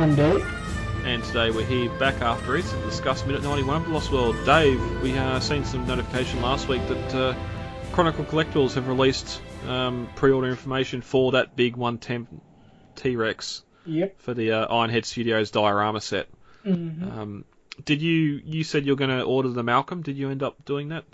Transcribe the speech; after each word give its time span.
Dave. 0.00 0.42
and 1.04 1.22
today 1.24 1.50
we're 1.50 1.62
here 1.64 1.90
back 1.98 2.22
after 2.22 2.56
Easter 2.56 2.74
to 2.74 2.82
discuss 2.86 3.26
Minute 3.26 3.42
91 3.42 3.76
of 3.82 3.84
The 3.86 3.92
Lost 3.92 4.10
World. 4.10 4.34
Dave, 4.46 4.80
we 5.02 5.16
uh, 5.16 5.38
seen 5.40 5.62
some 5.66 5.86
notification 5.86 6.40
last 6.40 6.68
week 6.68 6.80
that 6.88 7.14
uh, 7.14 7.34
Chronicle 7.92 8.24
Collectibles 8.24 8.74
have 8.76 8.88
released 8.88 9.42
um, 9.68 10.08
pre-order 10.16 10.48
information 10.48 11.02
for 11.02 11.32
that 11.32 11.54
big 11.54 11.76
110 11.76 12.40
T-Rex 12.96 13.62
Yep. 13.84 14.18
for 14.22 14.32
the 14.32 14.52
uh, 14.52 14.68
Ironhead 14.74 15.04
Studios 15.04 15.50
diorama 15.50 16.00
set. 16.00 16.28
hmm 16.64 17.04
Um, 17.06 17.44
did 17.84 18.00
you 18.00 18.40
you 18.42 18.64
said 18.64 18.86
you're 18.86 18.96
going 18.96 19.10
to 19.10 19.22
order 19.22 19.50
the 19.50 19.62
Malcolm? 19.62 20.00
Did 20.02 20.16
you 20.16 20.30
end 20.30 20.42
up 20.42 20.64
doing 20.64 20.88
that? 20.88 21.04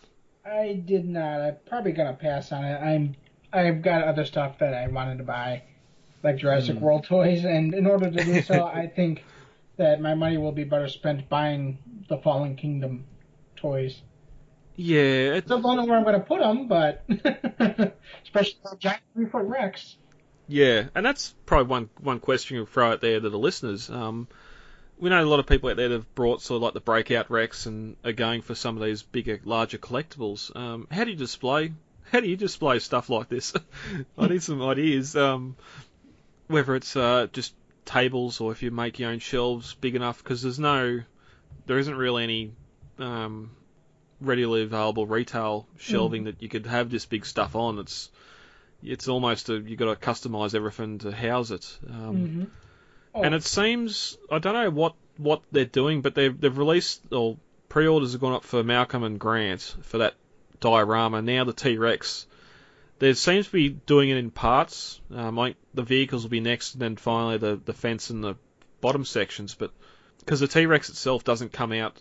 I 0.44 0.74
did 0.84 1.04
not. 1.08 1.40
I'm 1.40 1.56
probably 1.66 1.90
gonna 1.90 2.14
pass 2.14 2.52
on 2.52 2.64
it. 2.64 2.76
I'm. 2.80 3.16
I've 3.52 3.82
got 3.82 4.04
other 4.04 4.24
stuff 4.24 4.58
that 4.58 4.74
I 4.74 4.86
wanted 4.86 5.18
to 5.18 5.24
buy, 5.24 5.62
like 6.26 6.36
Jurassic 6.36 6.76
Hmm. 6.76 6.84
World 6.84 7.04
toys, 7.04 7.44
and 7.44 7.72
in 7.74 7.86
order 7.86 8.10
to 8.10 8.24
do 8.24 8.42
so, 8.42 8.64
I 8.82 8.88
think 8.88 9.24
that 9.76 10.00
my 10.00 10.14
money 10.14 10.38
will 10.38 10.52
be 10.52 10.64
better 10.64 10.88
spent 10.88 11.28
buying 11.28 11.78
the 12.08 12.18
Fallen 12.18 12.56
Kingdom 12.56 13.04
toys. 13.56 14.00
Yeah, 14.74 15.36
it, 15.36 15.44
Still 15.44 15.60
don't 15.62 15.76
know 15.76 15.84
where 15.84 15.98
I'm 15.98 16.04
gonna 16.04 16.20
put 16.20 16.40
them, 16.40 16.68
but 16.68 17.04
especially 18.24 18.58
the 18.64 18.76
giant 18.78 19.00
three 19.14 19.26
foot 19.26 19.44
Rex. 19.44 19.96
Yeah, 20.48 20.84
and 20.94 21.04
that's 21.04 21.34
probably 21.46 21.68
one 21.68 21.90
one 22.00 22.20
question 22.20 22.56
you'll 22.56 22.66
throw 22.66 22.92
out 22.92 23.00
there 23.00 23.20
to 23.20 23.30
the 23.30 23.38
listeners. 23.38 23.88
Um, 23.88 24.28
we 24.98 25.10
know 25.10 25.22
a 25.22 25.26
lot 25.26 25.40
of 25.40 25.46
people 25.46 25.70
out 25.70 25.76
there 25.76 25.88
that 25.88 25.94
have 25.94 26.14
brought 26.14 26.42
sort 26.42 26.56
of 26.56 26.62
like 26.62 26.74
the 26.74 26.80
breakout 26.80 27.30
Rex 27.30 27.66
and 27.66 27.96
are 28.04 28.12
going 28.12 28.42
for 28.42 28.54
some 28.54 28.76
of 28.76 28.82
these 28.82 29.02
bigger, 29.02 29.40
larger 29.44 29.78
collectibles. 29.78 30.54
Um, 30.54 30.86
how 30.90 31.04
do 31.04 31.10
you 31.10 31.16
display? 31.16 31.72
How 32.12 32.20
do 32.20 32.28
you 32.28 32.36
display 32.36 32.78
stuff 32.78 33.10
like 33.10 33.28
this? 33.28 33.52
I 34.18 34.26
need 34.28 34.42
some 34.42 34.62
ideas. 34.62 35.16
Um, 35.16 35.56
whether 36.48 36.74
it's 36.74 36.96
uh, 36.96 37.26
just 37.32 37.54
tables 37.84 38.40
or 38.40 38.52
if 38.52 38.62
you 38.62 38.70
make 38.70 38.98
your 38.98 39.10
own 39.10 39.18
shelves 39.18 39.74
big 39.74 39.94
enough, 39.94 40.22
because 40.22 40.42
there's 40.42 40.58
no, 40.58 41.00
there 41.66 41.78
isn't 41.78 41.94
really 41.94 42.24
any 42.24 42.52
um, 42.98 43.50
readily 44.20 44.62
available 44.62 45.06
retail 45.06 45.66
shelving 45.78 46.24
that 46.24 46.42
you 46.42 46.48
could 46.48 46.66
have 46.66 46.90
this 46.90 47.06
big 47.06 47.26
stuff 47.26 47.54
on. 47.54 47.78
It's 47.78 48.10
it's 48.82 49.08
almost 49.08 49.48
a, 49.48 49.58
you 49.58 49.76
got 49.76 49.98
to 49.98 50.06
customize 50.06 50.54
everything 50.54 50.98
to 50.98 51.12
house 51.12 51.50
it. 51.50 51.78
Um, 51.88 52.26
hmm 52.28 52.44
Oh, 53.14 53.22
And 53.22 53.34
it 53.34 53.44
seems 53.44 54.18
I 54.30 54.38
don't 54.38 54.52
know 54.52 54.70
what 54.70 54.94
what 55.16 55.40
they're 55.50 55.64
doing, 55.64 56.02
but 56.02 56.14
they've 56.14 56.38
they've 56.38 56.58
released 56.58 57.00
or 57.10 57.38
pre-orders 57.70 58.12
have 58.12 58.20
gone 58.20 58.34
up 58.34 58.44
for 58.44 58.62
Malcolm 58.62 59.04
and 59.04 59.18
Grant 59.18 59.74
for 59.82 59.98
that 59.98 60.14
diorama. 60.60 61.22
Now 61.22 61.44
the 61.44 61.54
T-Rex. 61.54 62.26
There 62.98 63.14
seems 63.14 63.46
to 63.46 63.52
be 63.52 63.68
doing 63.68 64.10
it 64.10 64.16
in 64.16 64.30
parts. 64.30 65.00
Um, 65.14 65.54
the 65.74 65.82
vehicles 65.82 66.22
will 66.22 66.30
be 66.30 66.40
next, 66.40 66.74
and 66.74 66.82
then 66.82 66.96
finally 66.96 67.38
the 67.38 67.60
the 67.62 67.74
fence 67.74 68.10
and 68.10 68.24
the 68.24 68.36
bottom 68.80 69.04
sections. 69.04 69.54
But 69.54 69.72
because 70.20 70.40
the 70.40 70.48
T-Rex 70.48 70.88
itself 70.88 71.24
doesn't 71.24 71.52
come 71.52 71.72
out, 71.72 72.00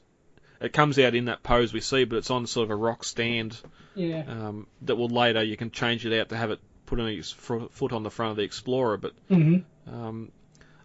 it 0.61 0.73
comes 0.73 0.97
out 0.99 1.15
in 1.15 1.25
that 1.25 1.43
pose 1.43 1.73
we 1.73 1.81
see, 1.81 2.05
but 2.05 2.17
it's 2.17 2.31
on 2.31 2.47
sort 2.47 2.65
of 2.65 2.71
a 2.71 2.75
rock 2.75 3.03
stand 3.03 3.59
yeah. 3.93 4.23
um, 4.27 4.67
that 4.83 4.95
will 4.95 5.09
later 5.09 5.43
you 5.43 5.57
can 5.57 5.71
change 5.71 6.05
it 6.05 6.17
out 6.17 6.29
to 6.29 6.37
have 6.37 6.51
it 6.51 6.59
put 6.85 6.99
on 6.99 7.07
its 7.07 7.31
fr- 7.31 7.67
foot 7.71 7.91
on 7.91 8.03
the 8.03 8.11
front 8.11 8.31
of 8.31 8.37
the 8.37 8.43
Explorer. 8.43 8.97
But 8.97 9.13
hmm 9.27 9.57
um, 9.87 10.31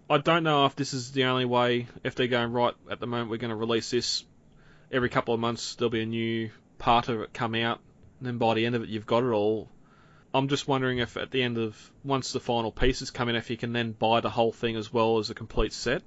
I 0.08 0.18
don't 0.18 0.42
know 0.42 0.66
if 0.66 0.74
this 0.74 0.92
is 0.92 1.12
the 1.12 1.24
only 1.24 1.44
way. 1.44 1.86
If 2.02 2.16
they're 2.16 2.26
going 2.26 2.52
right 2.52 2.74
at 2.90 2.98
the 2.98 3.06
moment, 3.06 3.30
we're 3.30 3.36
going 3.36 3.50
to 3.50 3.56
release 3.56 3.90
this 3.90 4.24
every 4.90 5.08
couple 5.08 5.34
of 5.34 5.40
months. 5.40 5.76
There'll 5.76 5.90
be 5.90 6.02
a 6.02 6.06
new 6.06 6.50
part 6.78 7.08
of 7.08 7.20
it 7.20 7.32
come 7.32 7.54
out, 7.54 7.80
and 8.18 8.26
then 8.26 8.38
by 8.38 8.54
the 8.54 8.66
end 8.66 8.74
of 8.74 8.82
it, 8.82 8.88
you've 8.88 9.06
got 9.06 9.22
it 9.22 9.28
all. 9.28 9.68
I'm 10.32 10.48
just 10.48 10.68
wondering 10.68 10.98
if 10.98 11.16
at 11.16 11.30
the 11.30 11.42
end 11.42 11.58
of 11.58 11.90
once 12.04 12.32
the 12.32 12.40
final 12.40 12.70
pieces 12.70 13.10
come 13.10 13.28
in, 13.28 13.36
if 13.36 13.50
you 13.50 13.56
can 13.56 13.72
then 13.72 13.92
buy 13.92 14.20
the 14.20 14.30
whole 14.30 14.52
thing 14.52 14.76
as 14.76 14.92
well 14.92 15.18
as 15.18 15.30
a 15.30 15.34
complete 15.34 15.72
set. 15.72 16.02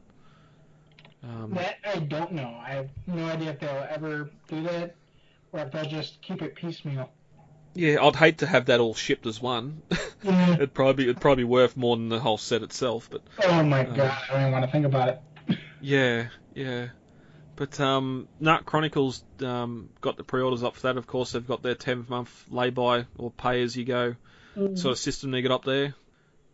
Um, 1.23 1.51
That 1.53 1.77
I 1.85 1.99
don't 1.99 2.31
know. 2.33 2.57
I 2.65 2.71
have 2.71 2.89
no 3.07 3.25
idea 3.25 3.51
if 3.51 3.59
they'll 3.59 3.87
ever 3.89 4.29
do 4.47 4.63
that, 4.63 4.95
or 5.51 5.59
if 5.61 5.71
they'll 5.71 5.85
just 5.85 6.21
keep 6.21 6.41
it 6.41 6.55
piecemeal. 6.55 7.09
yeah, 7.75 8.01
I'd 8.01 8.15
hate 8.15 8.37
to 8.39 8.47
have 8.47 8.65
that 8.65 8.79
all 8.79 8.93
shipped 8.93 9.25
as 9.25 9.41
one. 9.41 9.81
Yeah. 10.23 10.53
it'd 10.53 10.73
probably 10.73 11.05
it'd 11.05 11.21
probably 11.21 11.43
be 11.43 11.49
worth 11.49 11.75
more 11.77 11.95
than 11.97 12.09
the 12.09 12.19
whole 12.19 12.37
set 12.37 12.61
itself, 12.61 13.09
but. 13.11 13.21
Oh 13.43 13.63
my 13.63 13.85
Um, 13.85 13.95
god, 13.95 14.17
I 14.29 14.33
don't 14.33 14.41
even 14.41 14.51
want 14.53 14.65
to 14.65 14.71
think 14.71 14.85
about 14.85 15.09
it. 15.09 15.57
Yeah, 15.81 16.27
yeah. 16.53 16.87
But 17.55 17.79
um, 17.79 18.27
Nut 18.39 18.65
Chronicles 18.65 19.23
um, 19.41 19.89
got 20.01 20.17
the 20.17 20.23
pre-orders 20.23 20.63
up 20.63 20.75
for 20.75 20.81
that. 20.83 20.97
Of 20.97 21.05
course, 21.07 21.31
they've 21.33 21.47
got 21.47 21.61
their 21.61 21.75
10 21.75 22.05
month 22.09 22.45
lay-by 22.49 23.05
or 23.17 23.29
pay-as-you-go 23.31 24.15
sort 24.75 24.91
of 24.91 24.97
system 24.97 25.31
they 25.31 25.41
got 25.41 25.51
up 25.51 25.65
there, 25.65 25.93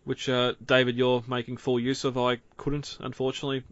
which 0.04 0.28
uh, 0.30 0.54
David, 0.66 0.96
you're 0.98 1.24
making 1.28 1.58
full 1.58 1.80
use 1.80 2.04
of. 2.04 2.18
I 2.18 2.40
couldn't, 2.58 2.98
unfortunately, 3.00 3.64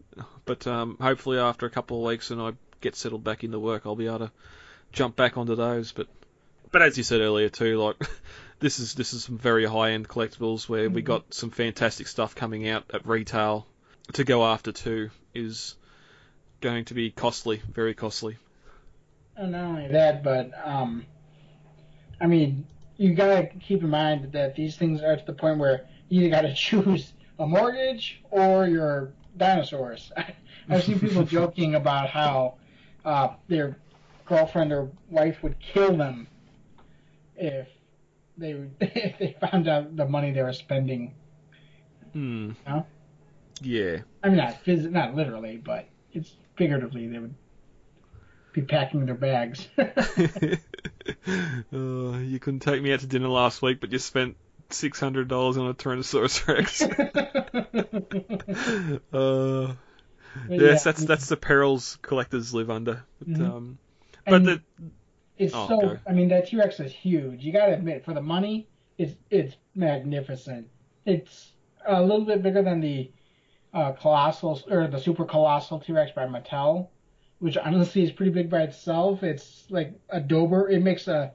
but 0.46 0.66
um, 0.66 0.96
hopefully 1.00 1.38
after 1.38 1.66
a 1.66 1.70
couple 1.70 1.98
of 1.98 2.06
weeks 2.08 2.30
and 2.30 2.40
I 2.40 2.52
get 2.80 2.96
settled 2.96 3.24
back 3.24 3.44
into 3.44 3.58
work, 3.58 3.82
I'll 3.84 3.96
be 3.96 4.06
able 4.06 4.20
to 4.20 4.32
jump 4.92 5.16
back 5.16 5.36
onto 5.36 5.54
those. 5.54 5.92
But 5.92 6.08
but 6.70 6.82
as 6.82 6.96
you 6.96 7.04
said 7.04 7.20
earlier 7.20 7.48
too, 7.50 7.78
like 7.78 7.96
this 8.58 8.78
is 8.78 8.94
this 8.94 9.12
is 9.12 9.24
some 9.24 9.36
very 9.38 9.66
high-end 9.66 10.08
collectibles 10.08 10.68
where 10.68 10.88
we 10.88 11.02
Mhm. 11.02 11.06
got 11.06 11.34
some 11.34 11.50
fantastic 11.50 12.06
stuff 12.06 12.34
coming 12.34 12.68
out 12.68 12.84
at 12.92 13.06
retail 13.06 13.66
to 14.14 14.24
go 14.24 14.44
after 14.46 14.72
too 14.72 15.10
is 15.34 15.74
going 16.60 16.84
to 16.86 16.94
be 16.94 17.10
costly, 17.10 17.62
very 17.72 17.94
costly. 17.94 18.36
And 19.36 19.52
not 19.52 19.64
only 19.64 19.88
that, 19.88 20.22
but 20.22 20.50
um, 20.64 21.06
I 22.20 22.26
mean, 22.26 22.66
you 22.96 23.14
gotta 23.14 23.46
keep 23.60 23.82
in 23.82 23.88
mind 23.88 24.32
that 24.32 24.56
these 24.56 24.76
things 24.76 25.02
are 25.02 25.16
to 25.16 25.24
the 25.24 25.32
point 25.32 25.58
where 25.58 25.86
you 26.08 26.22
either 26.22 26.30
gotta 26.30 26.54
choose 26.56 27.12
a 27.38 27.46
mortgage 27.46 28.22
or 28.30 28.66
your 28.66 29.12
dinosaurs. 29.36 30.12
I've 30.68 30.84
seen 30.84 30.98
people 30.98 31.24
joking 31.38 31.76
about 31.76 32.10
how 32.10 32.54
uh, 33.04 33.28
their 33.46 33.78
girlfriend 34.26 34.72
or 34.72 34.90
wife 35.08 35.42
would 35.42 35.58
kill 35.60 35.96
them 35.96 36.26
if 37.36 37.68
they 38.36 38.68
if 38.80 39.18
they 39.18 39.36
found 39.40 39.68
out 39.68 39.96
the 39.96 40.06
money 40.06 40.32
they 40.32 40.42
were 40.42 40.52
spending. 40.52 41.14
Hmm. 42.12 42.50
Huh? 42.66 42.82
Yeah. 43.60 43.98
I 44.22 44.28
mean, 44.28 44.38
not 44.38 44.64
phys- 44.64 44.90
not 44.90 45.14
literally, 45.14 45.56
but 45.56 45.88
it's 46.12 46.32
figuratively 46.58 47.08
they 47.08 47.18
would 47.18 47.34
be 48.52 48.62
packing 48.62 49.06
their 49.06 49.14
bags. 49.14 49.66
uh, 49.78 49.86
you 51.72 52.38
couldn't 52.40 52.60
take 52.60 52.82
me 52.82 52.92
out 52.92 53.00
to 53.00 53.06
dinner 53.06 53.28
last 53.28 53.62
week, 53.62 53.80
but 53.80 53.92
you 53.92 53.98
spent 53.98 54.36
six 54.70 55.00
hundred 55.00 55.28
dollars 55.28 55.56
on 55.56 55.68
a 55.68 55.74
Tyrannosaurus 55.74 56.46
Rex. 56.46 56.82
uh, 59.12 59.72
yes, 60.50 60.60
yeah, 60.60 60.92
that's 60.92 61.04
that's 61.04 61.28
the 61.28 61.36
perils 61.36 61.98
collectors 62.02 62.52
live 62.52 62.70
under. 62.70 63.04
But, 63.18 63.28
Mhm. 63.28 63.40
um, 63.40 63.78
but 64.26 64.44
the 64.44 64.62
it's 65.38 65.54
Oh, 65.54 65.68
so. 65.68 65.80
go. 65.80 65.98
I 66.06 66.12
mean, 66.12 66.28
that 66.28 66.48
T 66.48 66.56
Rex 66.56 66.80
is 66.80 66.92
huge. 66.92 67.44
You 67.44 67.52
gotta 67.52 67.74
admit, 67.74 68.04
for 68.04 68.12
the 68.12 68.22
money, 68.22 68.68
it's 68.98 69.14
it's 69.30 69.56
magnificent. 69.74 70.68
It's 71.06 71.52
a 71.86 72.02
little 72.02 72.24
bit 72.24 72.42
bigger 72.42 72.62
than 72.62 72.80
the 72.80 73.10
uh, 73.72 73.92
colossal 73.92 74.60
or 74.70 74.86
the 74.86 74.98
super 74.98 75.24
colossal 75.24 75.80
T 75.80 75.92
Rex 75.92 76.12
by 76.12 76.26
Mattel, 76.26 76.88
which 77.38 77.56
honestly 77.56 78.02
is 78.02 78.12
pretty 78.12 78.32
big 78.32 78.50
by 78.50 78.62
itself. 78.62 79.22
It's 79.22 79.64
like 79.70 79.94
a 80.08 80.20
Dober. 80.20 80.68
It 80.68 80.82
makes 80.82 81.08
a 81.08 81.32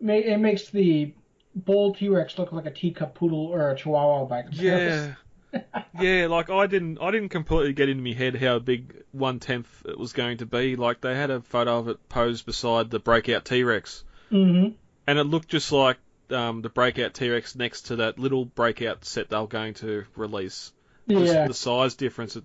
it 0.00 0.40
makes 0.40 0.70
the 0.70 1.12
bull 1.54 1.94
T 1.94 2.08
Rex 2.08 2.38
look 2.38 2.52
like 2.52 2.66
a 2.66 2.70
teacup 2.70 3.14
poodle 3.14 3.46
or 3.46 3.70
a 3.70 3.76
Chihuahua 3.76 4.24
by 4.24 4.42
comparison. 4.42 5.16
yeah, 5.52 5.60
yeah, 6.00 6.26
like 6.26 6.50
I 6.50 6.66
didn't 6.66 6.98
I 7.00 7.10
didn't 7.10 7.30
completely 7.30 7.72
get 7.72 7.88
into 7.88 8.02
my 8.02 8.12
head 8.12 8.36
how 8.36 8.58
big 8.58 9.02
one 9.12 9.40
tenth 9.40 9.84
it 9.86 9.98
was 9.98 10.12
going 10.12 10.38
to 10.38 10.46
be. 10.46 10.76
Like 10.76 11.00
they 11.00 11.14
had 11.14 11.30
a 11.30 11.40
photo 11.40 11.78
of 11.78 11.88
it 11.88 12.08
posed 12.08 12.46
beside 12.46 12.90
the 12.90 12.98
breakout 12.98 13.44
T 13.44 13.64
Rex. 13.64 14.04
Mm-hmm. 14.30 14.74
and 15.08 15.18
it 15.18 15.24
looked 15.24 15.48
just 15.48 15.72
like 15.72 15.96
um, 16.30 16.62
the 16.62 16.68
breakout 16.68 17.14
T-Rex 17.14 17.56
next 17.56 17.82
to 17.82 17.96
that 17.96 18.18
little 18.18 18.44
breakout 18.44 19.04
set 19.04 19.28
they 19.28 19.36
were 19.36 19.46
going 19.46 19.74
to 19.74 20.04
release. 20.16 20.72
Yeah, 21.10 21.48
the 21.48 21.54
size 21.54 21.94
difference. 21.94 22.36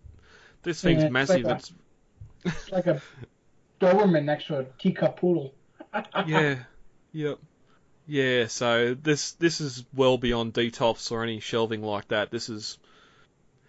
This 0.63 0.81
thing's 0.81 0.99
Yeah, 1.01 1.05
it's 1.05 1.13
massive. 1.13 1.43
like 1.45 1.53
a- 1.53 1.55
it's 1.57 1.73
it's 2.45 2.71
like 2.71 2.87
a 2.87 3.01
Doberman 3.79 4.23
next 4.25 4.47
to 4.47 4.59
a 4.59 4.63
teacup 4.79 5.19
poodle. 5.19 5.53
yeah, 6.27 6.55
yep, 7.11 7.39
yeah. 8.07 8.47
So 8.47 8.93
this 8.93 9.33
this 9.33 9.61
is 9.61 9.83
well 9.93 10.17
beyond 10.17 10.53
detops 10.53 11.11
or 11.11 11.23
any 11.23 11.39
shelving 11.39 11.81
like 11.81 12.07
that. 12.09 12.31
This 12.31 12.49
is 12.49 12.77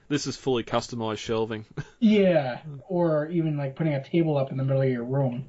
this 0.08 0.26
is 0.26 0.36
fully 0.36 0.62
customized 0.62 1.18
shelving. 1.18 1.64
Yeah, 1.98 2.60
or 2.88 3.28
even 3.30 3.56
like 3.56 3.74
putting 3.74 3.94
a 3.94 4.04
table 4.04 4.36
up 4.36 4.50
in 4.52 4.56
the 4.58 4.64
middle 4.64 4.82
of 4.82 4.88
your 4.88 5.02
room. 5.04 5.46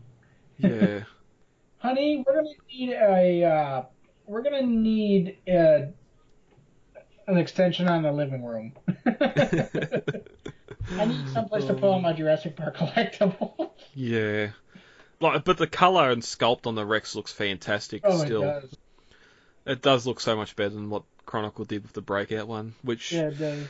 yeah, 0.58 1.02
Honey, 1.80 2.24
we're 2.26 2.36
gonna 2.36 2.50
need 2.72 2.92
a 2.94 3.44
uh, 3.44 3.84
we're 4.26 4.42
gonna 4.42 4.64
need 4.64 5.38
a, 5.48 5.90
an 7.28 7.38
extension 7.38 7.88
on 7.88 8.04
the 8.04 8.12
living 8.12 8.44
room. 8.44 8.74
I 10.90 11.06
need 11.06 11.30
someplace 11.30 11.66
to 11.66 11.74
put 11.74 11.84
all 11.84 12.00
my 12.00 12.14
Jurassic 12.14 12.56
Park 12.56 12.78
collectibles. 12.78 13.70
yeah. 13.94 14.50
Like, 15.20 15.44
but 15.44 15.58
the 15.58 15.68
color 15.68 16.12
and 16.12 16.22
sculpt 16.22 16.68
on 16.68 16.76
the 16.76 16.86
Rex 16.86 17.16
looks 17.16 17.34
fantastic. 17.34 18.02
oh, 18.06 18.18
still, 18.24 18.44
it 18.44 18.46
does. 18.62 18.76
it 19.66 19.82
does 19.82 20.08
look 20.08 20.20
so 20.20 20.36
much 20.36 20.56
better 20.56 20.70
than 20.70 20.90
what 20.90 21.04
Chronicle 21.26 21.66
did 21.66 21.84
with 21.84 21.94
the 21.94 22.02
breakout 22.02 22.48
one, 22.48 22.76
which 22.84 23.12
Yeah, 23.12 23.30
it 23.30 23.40
does. 23.40 23.68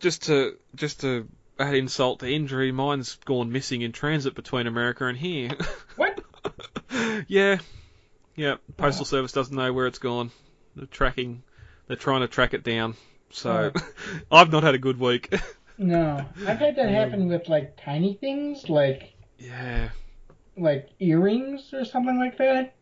just 0.00 0.22
to 0.24 0.56
just 0.74 1.00
to 1.02 1.28
add 1.58 1.74
insult 1.74 2.20
to 2.20 2.30
injury, 2.32 2.72
mine's 2.72 3.16
gone 3.26 3.52
missing 3.52 3.82
in 3.82 3.92
transit 3.92 4.34
between 4.34 4.66
America 4.66 5.06
and 5.06 5.16
here. 5.18 5.50
What? 5.96 6.20
yeah, 7.28 7.58
yeah. 8.34 8.56
Postal 8.76 9.04
Wow. 9.04 9.08
Service 9.08 9.32
doesn't 9.32 9.56
know 9.56 9.72
where 9.72 9.86
it's 9.86 9.98
gone. 9.98 10.30
They're 10.76 10.86
tracking. 10.86 11.42
They're 11.86 11.96
trying 11.96 12.20
to 12.22 12.28
track 12.28 12.54
it 12.54 12.64
down. 12.64 12.96
So 13.30 13.72
I've 14.30 14.50
not 14.50 14.62
had 14.62 14.74
a 14.74 14.78
good 14.78 14.98
week. 14.98 15.34
No, 15.78 16.24
I've 16.46 16.58
had 16.58 16.76
that 16.76 16.86
um, 16.86 16.94
happen 16.94 17.28
with 17.28 17.50
like 17.50 17.76
tiny 17.76 18.14
things, 18.14 18.70
like 18.70 19.12
yeah. 19.38 19.90
like 20.56 20.88
earrings 21.00 21.74
or 21.74 21.84
something 21.84 22.18
like 22.18 22.38
that, 22.38 22.74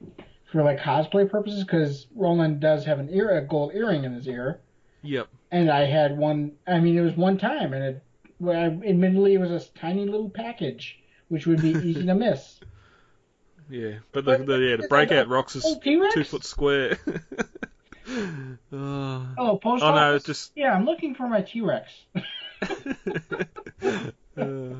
for 0.52 0.62
like 0.62 0.78
cosplay 0.78 1.28
purposes. 1.28 1.64
Because 1.64 2.06
Roland 2.14 2.60
does 2.60 2.84
have 2.84 3.00
an 3.00 3.08
ear, 3.10 3.36
a 3.36 3.44
gold 3.44 3.72
earring 3.74 4.04
in 4.04 4.12
his 4.12 4.28
ear, 4.28 4.60
Yep. 5.02 5.26
and 5.50 5.72
I 5.72 5.86
had 5.86 6.16
one. 6.16 6.52
I 6.68 6.78
mean, 6.78 6.96
it 6.96 7.00
was 7.00 7.16
one 7.16 7.36
time, 7.36 7.72
and 7.72 7.82
it, 7.84 8.02
well, 8.38 8.56
I, 8.56 8.66
admittedly, 8.66 9.34
it 9.34 9.38
was 9.38 9.50
a 9.50 9.68
tiny 9.76 10.04
little 10.06 10.30
package, 10.30 10.96
which 11.26 11.48
would 11.48 11.60
be 11.62 11.70
easy 11.84 12.06
to 12.06 12.14
miss. 12.14 12.60
Yeah. 13.68 13.94
But 14.12 14.24
the, 14.24 14.38
the 14.38 14.58
yeah 14.58 14.76
the 14.76 14.86
breakout 14.86 15.26
rocks 15.26 15.56
is 15.56 15.64
Oh, 15.66 15.80
two 15.82 16.22
foot 16.22 16.44
square. 16.44 16.96
oh. 18.72 18.93
Oh, 19.38 19.56
post 19.58 19.82
Oh 19.82 19.90
no, 19.94 19.96
office? 20.10 20.16
it's 20.16 20.26
just. 20.26 20.52
Yeah, 20.54 20.72
I'm 20.74 20.84
looking 20.84 21.14
for 21.14 21.28
my 21.28 21.42
T-Rex. 21.42 21.90
uh, 24.36 24.74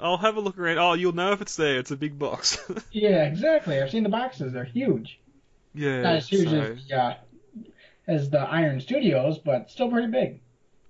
I'll 0.00 0.16
have 0.18 0.36
a 0.36 0.40
look 0.40 0.58
around. 0.58 0.78
Oh, 0.78 0.92
you'll 0.94 1.14
know 1.14 1.32
if 1.32 1.40
it's 1.40 1.56
there. 1.56 1.78
It's 1.78 1.90
a 1.90 1.96
big 1.96 2.18
box. 2.18 2.58
yeah, 2.92 3.24
exactly. 3.24 3.80
I've 3.80 3.90
seen 3.90 4.02
the 4.04 4.08
boxes; 4.08 4.52
they're 4.52 4.64
huge. 4.64 5.18
yeah. 5.74 6.02
Not 6.02 6.16
as 6.16 6.28
huge 6.28 6.48
so, 6.50 6.60
as 6.60 6.86
the 6.86 6.96
uh, 6.96 7.14
as 8.06 8.30
the 8.30 8.40
Iron 8.40 8.80
Studios, 8.80 9.38
but 9.38 9.70
still 9.70 9.90
pretty 9.90 10.08
big. 10.08 10.40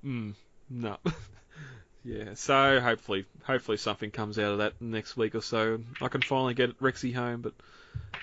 mm, 0.05 0.35
no. 0.69 0.99
yeah. 2.05 2.35
So 2.35 2.81
hopefully, 2.81 3.25
hopefully 3.45 3.77
something 3.79 4.11
comes 4.11 4.39
out 4.39 4.53
of 4.53 4.59
that 4.59 4.75
next 4.81 5.17
week 5.17 5.35
or 5.35 5.43
so. 5.43 5.81
I 6.01 6.09
can 6.09 6.23
finally 6.23 6.55
get 6.55 6.79
Rexy 6.81 7.15
home, 7.15 7.41
but. 7.41 7.55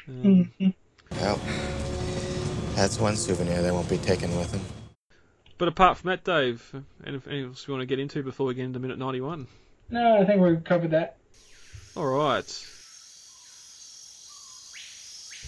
Um, 0.07 0.51
Mhm. 0.59 0.73
Well, 1.11 1.39
that's 2.75 2.99
one 2.99 3.15
souvenir 3.15 3.61
they 3.61 3.71
won't 3.71 3.89
be 3.89 3.97
taking 3.97 4.37
with 4.37 4.51
them. 4.51 4.61
But 5.57 5.69
apart 5.69 5.97
from 5.97 6.09
that, 6.09 6.23
Dave, 6.23 6.73
anything 7.05 7.45
else 7.45 7.65
you 7.67 7.73
want 7.73 7.81
to 7.81 7.85
get 7.85 7.99
into 7.99 8.21
before 8.21 8.45
we 8.45 8.53
get 8.53 8.65
into 8.65 8.79
minute 8.79 8.99
91? 8.99 9.47
No, 9.89 10.17
I 10.17 10.25
think 10.25 10.41
we've 10.41 10.63
covered 10.63 10.91
that. 10.91 11.17
All 11.95 12.07
right. 12.07 12.45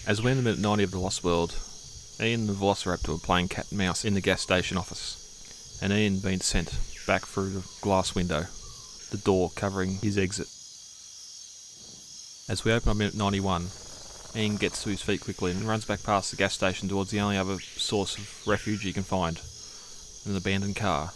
As 0.06 0.22
we're 0.22 0.30
in 0.30 0.38
the 0.38 0.42
minute 0.42 0.60
90 0.60 0.84
of 0.84 0.90
The 0.92 0.98
Lost 0.98 1.22
World, 1.22 1.54
Ian 2.20 2.40
and 2.40 2.48
the 2.48 2.54
Velociraptor 2.54 3.16
are 3.16 3.20
playing 3.20 3.48
cat 3.48 3.66
and 3.70 3.78
mouse 3.78 4.04
in 4.04 4.14
the 4.14 4.22
gas 4.22 4.40
station 4.40 4.78
office, 4.78 5.78
and 5.82 5.92
Ian 5.92 6.20
being 6.20 6.40
sent 6.40 6.74
back 7.06 7.26
through 7.26 7.50
the 7.50 7.68
glass 7.82 8.14
window, 8.14 8.44
the 9.10 9.18
door 9.18 9.50
covering 9.54 9.96
his 9.96 10.16
exit. 10.16 10.46
As 12.50 12.64
we 12.64 12.72
open 12.72 12.88
up 12.88 12.96
minute 12.96 13.14
91, 13.14 13.66
Ian 14.36 14.56
gets 14.56 14.82
to 14.82 14.90
his 14.90 15.02
feet 15.02 15.22
quickly 15.22 15.52
and 15.52 15.62
runs 15.62 15.84
back 15.84 16.02
past 16.02 16.30
the 16.30 16.36
gas 16.36 16.54
station 16.54 16.88
towards 16.88 17.10
the 17.10 17.20
only 17.20 17.38
other 17.38 17.58
source 17.60 18.16
of 18.18 18.46
refuge 18.46 18.82
he 18.82 18.92
can 18.92 19.02
find 19.02 19.40
an 20.26 20.36
abandoned 20.36 20.76
car. 20.76 21.12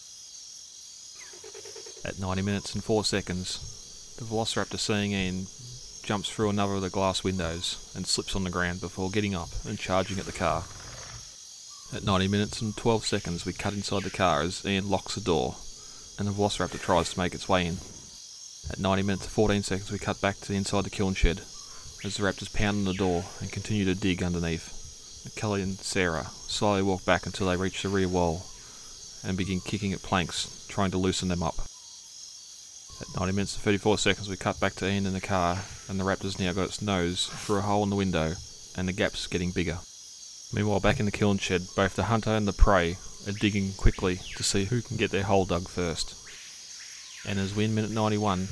At 2.05 2.19
90 2.19 2.43
minutes 2.43 2.75
and 2.75 2.83
4 2.83 3.05
seconds, 3.05 4.17
the 4.19 4.25
Velociraptor 4.25 4.79
seeing 4.79 5.13
Ian 5.13 5.47
jumps 6.03 6.31
through 6.31 6.51
another 6.51 6.75
of 6.75 6.83
the 6.83 6.91
glass 6.91 7.23
windows 7.23 7.93
and 7.95 8.07
slips 8.07 8.35
on 8.35 8.45
the 8.45 8.51
ground 8.51 8.81
before 8.81 9.11
getting 9.11 9.35
up 9.35 9.51
and 9.67 9.79
charging 9.79 10.19
at 10.19 10.27
the 10.27 10.33
car. 10.33 10.65
At 11.95 12.05
90 12.05 12.29
minutes 12.29 12.63
and 12.63 12.77
12 12.77 13.05
seconds, 13.05 13.45
we 13.45 13.53
cut 13.53 13.75
inside 13.75 14.03
the 14.03 14.11
car 14.11 14.41
as 14.41 14.65
Ian 14.65 14.89
locks 14.89 15.15
the 15.15 15.21
door 15.21 15.57
and 16.19 16.27
the 16.27 16.33
Velociraptor 16.33 16.81
tries 16.81 17.13
to 17.13 17.19
make 17.19 17.35
its 17.35 17.49
way 17.49 17.67
in. 17.67 17.77
At 18.71 18.79
90 18.79 19.03
minutes 19.03 19.25
and 19.25 19.33
14 19.33 19.63
seconds, 19.63 19.93
we 19.93 19.99
cut 19.99 20.21
back 20.21 20.41
to 20.41 20.55
inside 20.55 20.85
the 20.85 20.91
kiln 20.91 21.15
shed 21.15 21.43
as 22.05 22.17
the 22.17 22.23
raptors 22.23 22.53
pound 22.53 22.79
on 22.79 22.85
the 22.85 22.95
door 22.95 23.25
and 23.41 23.53
continue 23.53 23.85
to 23.85 23.95
dig 23.95 24.23
underneath. 24.23 24.79
Kelly 25.37 25.63
and 25.63 25.79
Sarah 25.79 26.27
slowly 26.33 26.83
walk 26.83 27.05
back 27.05 27.27
until 27.27 27.47
they 27.47 27.57
reach 27.57 27.83
the 27.83 27.89
rear 27.89 28.09
wall 28.09 28.45
and 29.25 29.37
begin 29.37 29.61
kicking 29.61 29.93
at 29.93 30.03
planks, 30.03 30.67
trying 30.69 30.91
to 30.91 30.99
loosen 30.99 31.29
them 31.29 31.43
up. 31.43 31.55
At 33.01 33.17
90 33.17 33.33
minutes 33.33 33.55
and 33.55 33.65
34 33.65 33.99
seconds, 33.99 34.29
we 34.29 34.37
cut 34.37 34.61
back 34.61 34.75
to 34.75 34.89
Ian 34.89 35.07
in 35.07 35.13
the 35.13 35.21
car, 35.21 35.59
and 35.89 35.99
the 35.99 36.05
Raptor's 36.05 36.39
now 36.39 36.53
got 36.53 36.67
its 36.67 36.83
nose 36.83 37.27
through 37.27 37.59
a 37.59 37.63
hole 37.63 37.83
in 37.85 37.91
the 37.91 37.97
window, 37.97 38.35
and 38.77 38.89
the 38.89 38.93
gap's 38.93 39.27
getting 39.27 39.51
bigger. 39.51 39.79
Meanwhile, 40.53 40.81
back 40.81 41.01
in 41.01 41.07
the 41.07 41.13
kiln 41.13 41.39
shed, 41.39 41.63
both 41.75 41.95
the 41.95 42.05
hunter 42.05 42.31
and 42.31 42.47
the 42.47 42.53
prey 42.53 42.97
are 43.27 43.33
digging 43.33 43.73
quickly 43.75 44.21
to 44.37 44.43
see 44.43 44.65
who 44.65 44.83
can 44.83 44.97
get 44.97 45.11
their 45.11 45.23
hole 45.23 45.45
dug 45.45 45.69
first. 45.69 46.15
And 47.27 47.39
as 47.39 47.55
we 47.55 47.65
in 47.65 47.75
minute 47.75 47.91
91, 47.91 48.49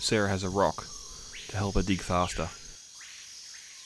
Sarah 0.00 0.28
has 0.28 0.42
a 0.42 0.50
rock 0.50 0.86
to 1.48 1.56
help 1.56 1.74
her 1.74 1.82
dig 1.82 2.00
faster. 2.00 2.48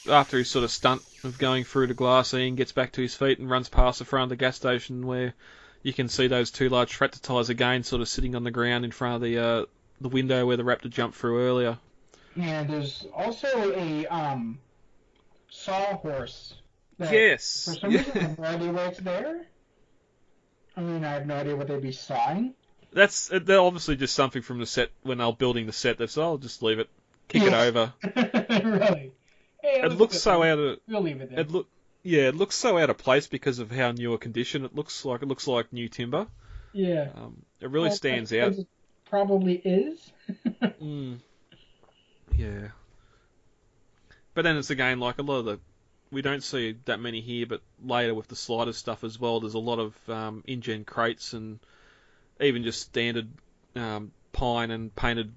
After 0.09 0.37
his 0.37 0.49
sort 0.49 0.63
of 0.63 0.71
stunt 0.71 1.03
of 1.23 1.37
going 1.37 1.63
through 1.63 1.87
the 1.87 1.93
glass, 1.93 2.33
Ian 2.33 2.55
gets 2.55 2.71
back 2.71 2.93
to 2.93 3.01
his 3.01 3.13
feet 3.13 3.39
and 3.39 3.49
runs 3.49 3.69
past 3.69 3.99
the 3.99 4.05
front 4.05 4.23
of 4.23 4.29
the 4.29 4.35
gas 4.35 4.55
station 4.55 5.05
where 5.05 5.33
you 5.83 5.93
can 5.93 6.09
see 6.09 6.27
those 6.27 6.51
two 6.51 6.69
large 6.69 6.89
tractor 6.89 7.19
tyres 7.19 7.49
again 7.49 7.83
sort 7.83 8.01
of 8.01 8.09
sitting 8.09 8.35
on 8.35 8.43
the 8.43 8.51
ground 8.51 8.85
in 8.85 8.91
front 8.91 9.15
of 9.15 9.21
the 9.21 9.37
uh, 9.37 9.65
the 9.99 10.09
window 10.09 10.45
where 10.45 10.57
the 10.57 10.63
raptor 10.63 10.89
jumped 10.89 11.17
through 11.17 11.45
earlier. 11.45 11.77
And 12.35 12.69
there's 12.69 13.05
also 13.13 13.73
a 13.75 14.05
um, 14.07 14.59
sawhorse. 15.49 16.55
Yes. 16.97 17.65
For 17.65 17.79
some 17.79 17.91
reason, 17.91 18.17
I 18.17 18.21
have 18.21 18.39
no 18.39 18.45
idea 18.45 18.71
why 18.71 18.85
it's 18.85 18.99
there. 18.99 19.45
I 20.77 20.81
mean, 20.81 21.03
I 21.03 21.13
have 21.13 21.25
no 21.25 21.35
idea 21.35 21.55
what 21.55 21.67
they'd 21.67 21.81
be 21.81 21.91
sawing. 21.91 22.53
That's 22.93 23.29
they're 23.29 23.59
obviously 23.59 23.95
just 23.95 24.13
something 24.15 24.41
from 24.41 24.59
the 24.59 24.65
set 24.65 24.91
when 25.03 25.17
they 25.17 25.25
were 25.25 25.33
building 25.33 25.65
the 25.65 25.73
set. 25.73 25.97
They 25.97 26.07
said, 26.07 26.23
"I'll 26.23 26.37
just 26.37 26.61
leave 26.61 26.79
it, 26.79 26.89
kick 27.27 27.43
it 27.43 27.53
over." 27.53 27.93
really? 28.63 29.10
It 29.77 29.83
was 29.89 29.95
looks 29.95 30.21
so 30.21 30.43
out 30.43 30.59
of 30.59 30.79
We'll 30.87 31.01
leave 31.01 31.21
it 31.21 31.29
there. 31.31 31.39
it 31.41 31.51
look 31.51 31.67
yeah, 32.03 32.23
it 32.29 32.35
looks 32.35 32.55
so 32.55 32.77
out 32.79 32.89
of 32.89 32.97
place 32.97 33.27
because 33.27 33.59
of 33.59 33.69
how 33.71 33.91
new 33.91 34.13
a 34.13 34.17
condition 34.17 34.65
it 34.65 34.73
looks 34.75 35.05
like. 35.05 35.21
It 35.21 35.27
looks 35.27 35.47
like 35.47 35.71
new 35.71 35.87
timber. 35.87 36.27
yeah. 36.73 37.09
Um, 37.15 37.43
it 37.59 37.69
really 37.69 37.89
Well, 37.89 37.95
stands 37.95 38.33
out. 38.33 38.53
it 38.53 38.67
Probably 39.05 39.55
is. 39.55 40.11
Mm. 40.81 41.19
Yeah. 42.35 42.69
But 44.33 44.43
then 44.43 44.57
it's 44.57 44.69
again 44.69 44.99
like 44.99 45.19
a 45.19 45.23
lot 45.23 45.39
of 45.39 45.45
the 45.45 45.59
we 46.11 46.21
don't 46.21 46.43
see 46.43 46.75
that 46.85 46.99
many 46.99 47.21
here, 47.21 47.45
but 47.45 47.61
later 47.83 48.13
with 48.13 48.27
the 48.27 48.35
sliders 48.35 48.77
stuff 48.77 49.03
as 49.03 49.17
well, 49.19 49.39
there's 49.39 49.53
a 49.53 49.59
lot 49.59 49.79
of 49.79 50.09
um, 50.09 50.43
InGen 50.47 50.83
crates 50.85 51.33
and 51.33 51.59
even 52.41 52.63
just 52.63 52.81
standard 52.81 53.29
um, 53.75 54.11
pine 54.33 54.71
and 54.71 54.93
painted 54.95 55.31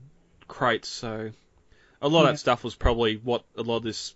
crates. 0.49 0.89
So 0.89 1.31
a 2.03 2.09
lot 2.09 2.23
of 2.23 2.33
that 2.33 2.39
stuff 2.39 2.65
was 2.65 2.75
probably 2.75 3.17
what 3.17 3.45
a 3.57 3.63
lot 3.63 3.77
of 3.79 3.83
this 3.85 4.15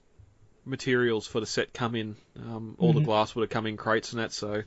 materials 0.69 1.27
for 1.27 1.41
the 1.41 1.47
set 1.47 1.73
come 1.73 1.95
in. 1.95 2.17
Um, 2.37 2.77
all 2.79 2.93
the 2.93 3.01
Mhm. 3.01 3.05
glass 3.05 3.35
would 3.35 3.43
have 3.43 3.51
come 3.51 3.67
in 3.67 3.77
crates 3.77 4.13
and 4.13 4.21
that. 4.23 4.33
So 4.33 4.63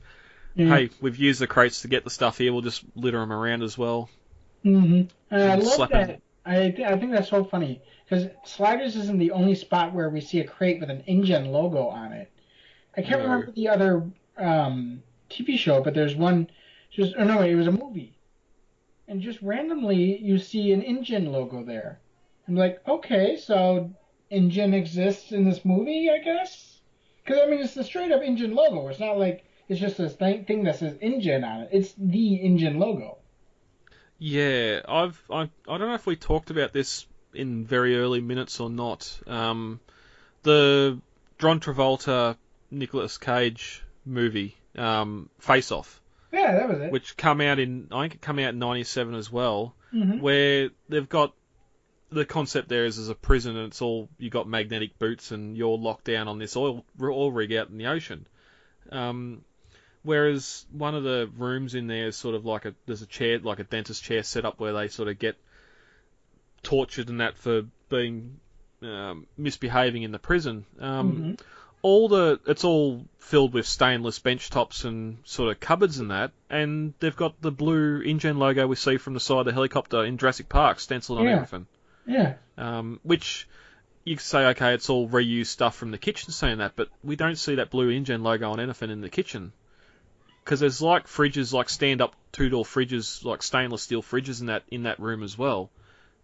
Yeah. 0.55 0.67
hey, 0.67 0.89
we've 1.01 1.17
used 1.17 1.41
the 1.41 1.47
crates 1.47 1.81
to 1.83 1.87
get 1.87 2.03
the 2.03 2.09
stuff 2.09 2.37
here. 2.37 2.53
We'll 2.53 2.61
just 2.61 2.83
litter 2.95 3.19
them 3.19 3.33
around 3.33 3.63
as 3.63 3.77
well. 3.77 4.09
hmm 4.63 5.01
And 5.29 5.41
I 5.43 5.55
love 5.55 5.89
that. 5.89 6.19
I 6.45 6.71
th- 6.71 6.87
I 6.87 6.97
think 6.97 7.11
that's 7.11 7.29
so 7.29 7.43
funny 7.43 7.81
because 8.05 8.27
Sliders 8.45 8.95
isn't 8.95 9.19
the 9.19 9.31
only 9.31 9.55
spot 9.55 9.93
where 9.93 10.09
we 10.09 10.21
see 10.21 10.39
a 10.39 10.43
crate 10.47 10.79
with 10.79 10.89
an 10.89 11.03
InGen 11.07 11.51
logo 11.51 11.87
on 11.87 12.13
it. 12.13 12.31
I 12.97 13.01
can't 13.01 13.21
No. 13.21 13.27
remember 13.27 13.51
the 13.51 13.69
other 13.69 14.11
um, 14.37 15.03
TV 15.29 15.57
show, 15.57 15.81
but 15.81 15.93
there's 15.93 16.15
one. 16.15 16.49
Just 16.91 17.15
oh 17.17 17.23
no, 17.23 17.41
it 17.41 17.55
was 17.55 17.67
a 17.67 17.71
movie, 17.71 18.13
and 19.07 19.21
just 19.21 19.41
randomly 19.41 20.17
you 20.19 20.37
see 20.39 20.71
an 20.73 20.81
InGen 20.83 21.31
logo 21.31 21.63
there. 21.63 21.99
I'm 22.47 22.55
like, 22.55 22.85
okay, 22.87 23.37
so 23.37 23.91
InGen 24.31 24.73
exists 24.73 25.31
in 25.31 25.45
this 25.45 25.63
movie, 25.65 26.09
I 26.09 26.19
guess. 26.19 26.79
Because 27.23 27.41
I 27.41 27.49
mean, 27.49 27.59
it's 27.59 27.73
the 27.75 27.83
straight 27.83 28.11
up 28.11 28.21
InGen 28.21 28.53
logo. 28.55 28.87
It's 28.87 28.99
not 28.99 29.17
like 29.19 29.43
it's 29.69 29.79
just 29.79 29.97
this 29.97 30.13
thing, 30.13 30.45
thing 30.45 30.63
that 30.63 30.77
says 30.77 30.97
InGen 31.01 31.43
on 31.43 31.61
it. 31.61 31.69
It's 31.71 31.93
the 31.97 32.35
InGen 32.43 32.79
logo. 32.79 33.17
Yeah, 34.17 34.81
I've 34.87 35.21
I, 35.31 35.41
I 35.67 35.77
don't 35.77 35.87
know 35.87 35.95
if 35.95 36.05
we 36.05 36.15
talked 36.15 36.51
about 36.51 36.73
this 36.73 37.05
in 37.33 37.65
very 37.65 37.97
early 37.97 38.21
minutes 38.21 38.59
or 38.59 38.69
not. 38.69 39.19
Um, 39.27 39.79
the 40.43 40.99
John 41.39 41.59
Travolta 41.59 42.35
Nicolas 42.69 43.17
Cage 43.17 43.83
movie, 44.05 44.55
um, 44.77 45.29
Face 45.39 45.71
Off, 45.71 45.99
Yeah, 46.31 46.53
that 46.53 46.69
was 46.69 46.79
it. 46.81 46.91
which 46.91 47.17
come 47.17 47.41
out 47.41 47.59
in 47.59 47.87
I 47.91 48.01
think 48.03 48.15
it 48.15 48.21
come 48.21 48.39
out 48.39 48.49
in 48.49 48.59
'97 48.59 49.15
as 49.15 49.31
well, 49.31 49.75
hmm 49.91 50.19
where 50.19 50.69
they've 50.89 51.09
got 51.09 51.33
the 52.11 52.25
concept 52.25 52.67
there 52.67 52.85
is 52.85 52.99
as 52.99 53.09
a 53.09 53.15
prison 53.15 53.55
and 53.55 53.67
it's 53.67 53.81
all 53.81 54.09
you 54.17 54.29
got 54.29 54.47
magnetic 54.47 54.99
boots 54.99 55.31
and 55.31 55.55
you're 55.57 55.77
locked 55.77 56.03
down 56.05 56.27
on 56.27 56.39
this 56.39 56.55
oil 56.57 56.83
oil 57.01 57.31
rig 57.31 57.53
out 57.53 57.69
in 57.69 57.77
the 57.77 57.87
ocean. 57.87 58.25
Um, 58.91 59.43
whereas 60.03 60.65
one 60.71 60.93
of 60.95 61.03
the 61.03 61.29
rooms 61.37 61.73
in 61.75 61.87
there 61.87 62.07
is 62.07 62.17
sort 62.17 62.35
of 62.35 62.45
like 62.45 62.65
a 62.65 62.73
there's 62.85 63.01
a 63.01 63.05
chair 63.05 63.39
like 63.39 63.59
a 63.59 63.63
dentist 63.63 64.03
chair 64.03 64.23
set 64.23 64.43
up 64.45 64.59
where 64.59 64.73
they 64.73 64.87
sort 64.89 65.07
of 65.07 65.19
get 65.19 65.37
tortured 66.63 67.09
and 67.09 67.21
that 67.21 67.37
for 67.37 67.63
being 67.89 68.39
um, 68.83 69.25
misbehaving 69.37 70.03
in 70.03 70.11
the 70.11 70.19
prison. 70.19 70.65
Um, 70.79 71.15
Mhm. 71.37 71.39
all 71.81 72.09
the 72.09 72.39
it's 72.45 72.63
all 72.63 73.05
filled 73.19 73.53
with 73.53 73.65
stainless 73.65 74.19
bench 74.19 74.49
tops 74.49 74.83
and 74.85 75.17
sort 75.23 75.51
of 75.51 75.59
cupboards 75.59 75.99
and 75.99 76.11
that, 76.11 76.31
and 76.49 76.93
they've 76.99 77.15
got 77.15 77.41
the 77.41 77.51
blue 77.51 78.01
InGen 78.01 78.37
logo 78.37 78.67
we 78.67 78.75
see 78.75 78.97
from 78.97 79.13
the 79.13 79.19
side 79.19 79.39
of 79.39 79.45
the 79.45 79.53
helicopter 79.53 80.03
in 80.03 80.17
Jurassic 80.17 80.49
Park 80.49 80.79
stenciled 80.79 81.19
on 81.19 81.25
Yeah. 81.25 81.35
everything. 81.35 81.67
Yeah. 82.05 82.35
Um, 82.57 82.99
which 83.03 83.47
you 84.03 84.15
could 84.15 84.25
say, 84.25 84.45
okay, 84.47 84.73
it's 84.73 84.89
all 84.89 85.07
reused 85.07 85.47
stuff 85.47 85.75
from 85.75 85.91
the 85.91 85.97
kitchen 85.97 86.31
saying 86.31 86.57
that, 86.59 86.73
but 86.75 86.89
we 87.03 87.15
don't 87.15 87.37
see 87.37 87.55
that 87.55 87.69
blue 87.69 87.89
InGen 87.89 88.23
logo 88.23 88.51
on 88.51 88.59
anything 88.59 88.89
in 88.89 89.01
the 89.01 89.09
kitchen. 89.09 89.51
Because 90.43 90.59
there's 90.59 90.81
like 90.81 91.05
fridges, 91.07 91.53
like 91.53 91.69
stand-up 91.69 92.15
two-door 92.31 92.65
fridges, 92.65 93.23
like 93.23 93.43
stainless 93.43 93.83
steel 93.83 94.01
fridges 94.01 94.41
in 94.41 94.47
that 94.47 94.63
in 94.69 94.83
that 94.83 94.99
room 94.99 95.21
as 95.23 95.37
well. 95.37 95.69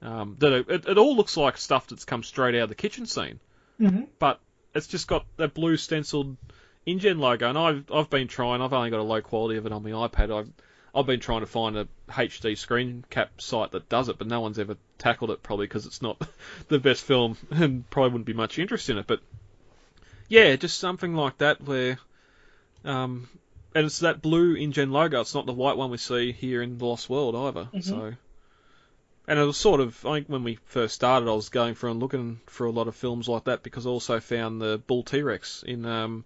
Um, 0.01 0.35
that 0.39 0.53
are, 0.53 0.73
it, 0.73 0.87
it 0.87 0.97
all 0.97 1.15
looks 1.15 1.37
like 1.37 1.57
stuff 1.57 1.87
that's 1.87 2.05
come 2.05 2.23
straight 2.23 2.55
out 2.55 2.63
of 2.63 2.69
the 2.69 2.75
kitchen 2.75 3.05
scene 3.05 3.39
hmm 3.79 4.03
but 4.19 4.39
it's 4.73 4.87
just 4.87 5.07
got 5.07 5.25
that 5.37 5.53
blue 5.53 5.77
stenciled 5.77 6.37
InGen 6.85 7.19
logo, 7.19 7.49
and 7.49 7.57
I've 7.57 7.91
I've 7.91 8.09
been 8.09 8.27
trying. 8.27 8.61
I've 8.61 8.73
only 8.73 8.89
got 8.89 8.99
a 8.99 9.03
low 9.03 9.21
quality 9.21 9.57
of 9.57 9.65
it 9.65 9.71
on 9.71 9.83
my 9.83 9.89
iPad. 9.89 10.35
I've 10.35 10.49
I've 10.93 11.05
been 11.05 11.19
trying 11.19 11.41
to 11.41 11.47
find 11.47 11.77
a 11.77 11.87
HD 12.09 12.57
screen 12.57 13.05
cap 13.09 13.41
site 13.41 13.71
that 13.71 13.89
does 13.89 14.09
it, 14.09 14.17
but 14.17 14.27
no 14.27 14.41
one's 14.41 14.59
ever 14.59 14.77
tackled 14.97 15.31
it. 15.31 15.43
Probably 15.43 15.67
because 15.67 15.85
it's 15.85 16.01
not 16.01 16.21
the 16.67 16.79
best 16.79 17.03
film, 17.03 17.37
and 17.51 17.89
probably 17.89 18.11
wouldn't 18.11 18.25
be 18.25 18.33
much 18.33 18.59
interest 18.59 18.89
in 18.89 18.97
it. 18.97 19.07
But 19.07 19.21
yeah, 20.27 20.55
just 20.55 20.79
something 20.79 21.15
like 21.15 21.37
that 21.39 21.61
where, 21.61 21.99
um, 22.83 23.29
and 23.75 23.85
it's 23.85 23.99
that 23.99 24.21
blue 24.21 24.55
InGen 24.55 24.91
logo. 24.91 25.21
It's 25.21 25.35
not 25.35 25.45
the 25.45 25.53
white 25.53 25.77
one 25.77 25.91
we 25.91 25.97
see 25.97 26.31
here 26.31 26.61
in 26.61 26.77
the 26.77 26.85
Lost 26.85 27.09
World 27.09 27.35
either. 27.35 27.69
Mhm. 27.73 27.83
So. 27.83 28.13
And 29.29 29.37
it 29.37 29.43
was 29.43 29.57
sort 29.57 29.81
of, 29.81 30.05
I 30.05 30.15
think 30.15 30.29
when 30.29 30.45
we 30.45 30.57
first 30.67 30.95
started, 30.95 31.29
I 31.29 31.33
was 31.33 31.49
going 31.49 31.75
through 31.75 31.91
and 31.91 31.99
looking 31.99 32.39
for 32.45 32.65
a 32.65 32.71
lot 32.71 32.87
of 32.87 32.95
films 32.95 33.27
like 33.27 33.43
that 33.43 33.61
because 33.61 33.85
I 33.85 33.89
also 33.89 34.21
found 34.21 34.61
the 34.61 34.77
bull 34.87 35.03
T 35.03 35.21
Rex 35.21 35.63
in 35.67 35.85
um, 35.85 36.23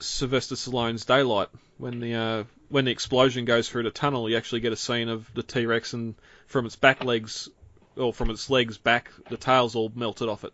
Sylvester 0.00 0.54
Stallone's 0.54 1.04
Daylight. 1.04 1.48
When 1.76 2.00
the 2.00 2.14
uh, 2.14 2.44
when 2.68 2.84
the 2.84 2.90
explosion 2.90 3.44
goes 3.44 3.68
through 3.68 3.84
the 3.84 3.90
tunnel, 3.90 4.28
you 4.28 4.36
actually 4.36 4.60
get 4.60 4.72
a 4.72 4.76
scene 4.76 5.08
of 5.08 5.32
the 5.34 5.42
T 5.42 5.66
Rex 5.66 5.92
and 5.94 6.14
from 6.46 6.66
its 6.66 6.76
back 6.76 7.04
legs, 7.04 7.48
or 7.96 8.12
from 8.12 8.30
its 8.30 8.48
legs 8.50 8.78
back, 8.78 9.10
the 9.28 9.36
tail's 9.36 9.74
all 9.74 9.90
melted 9.94 10.28
off 10.28 10.44
it, 10.44 10.52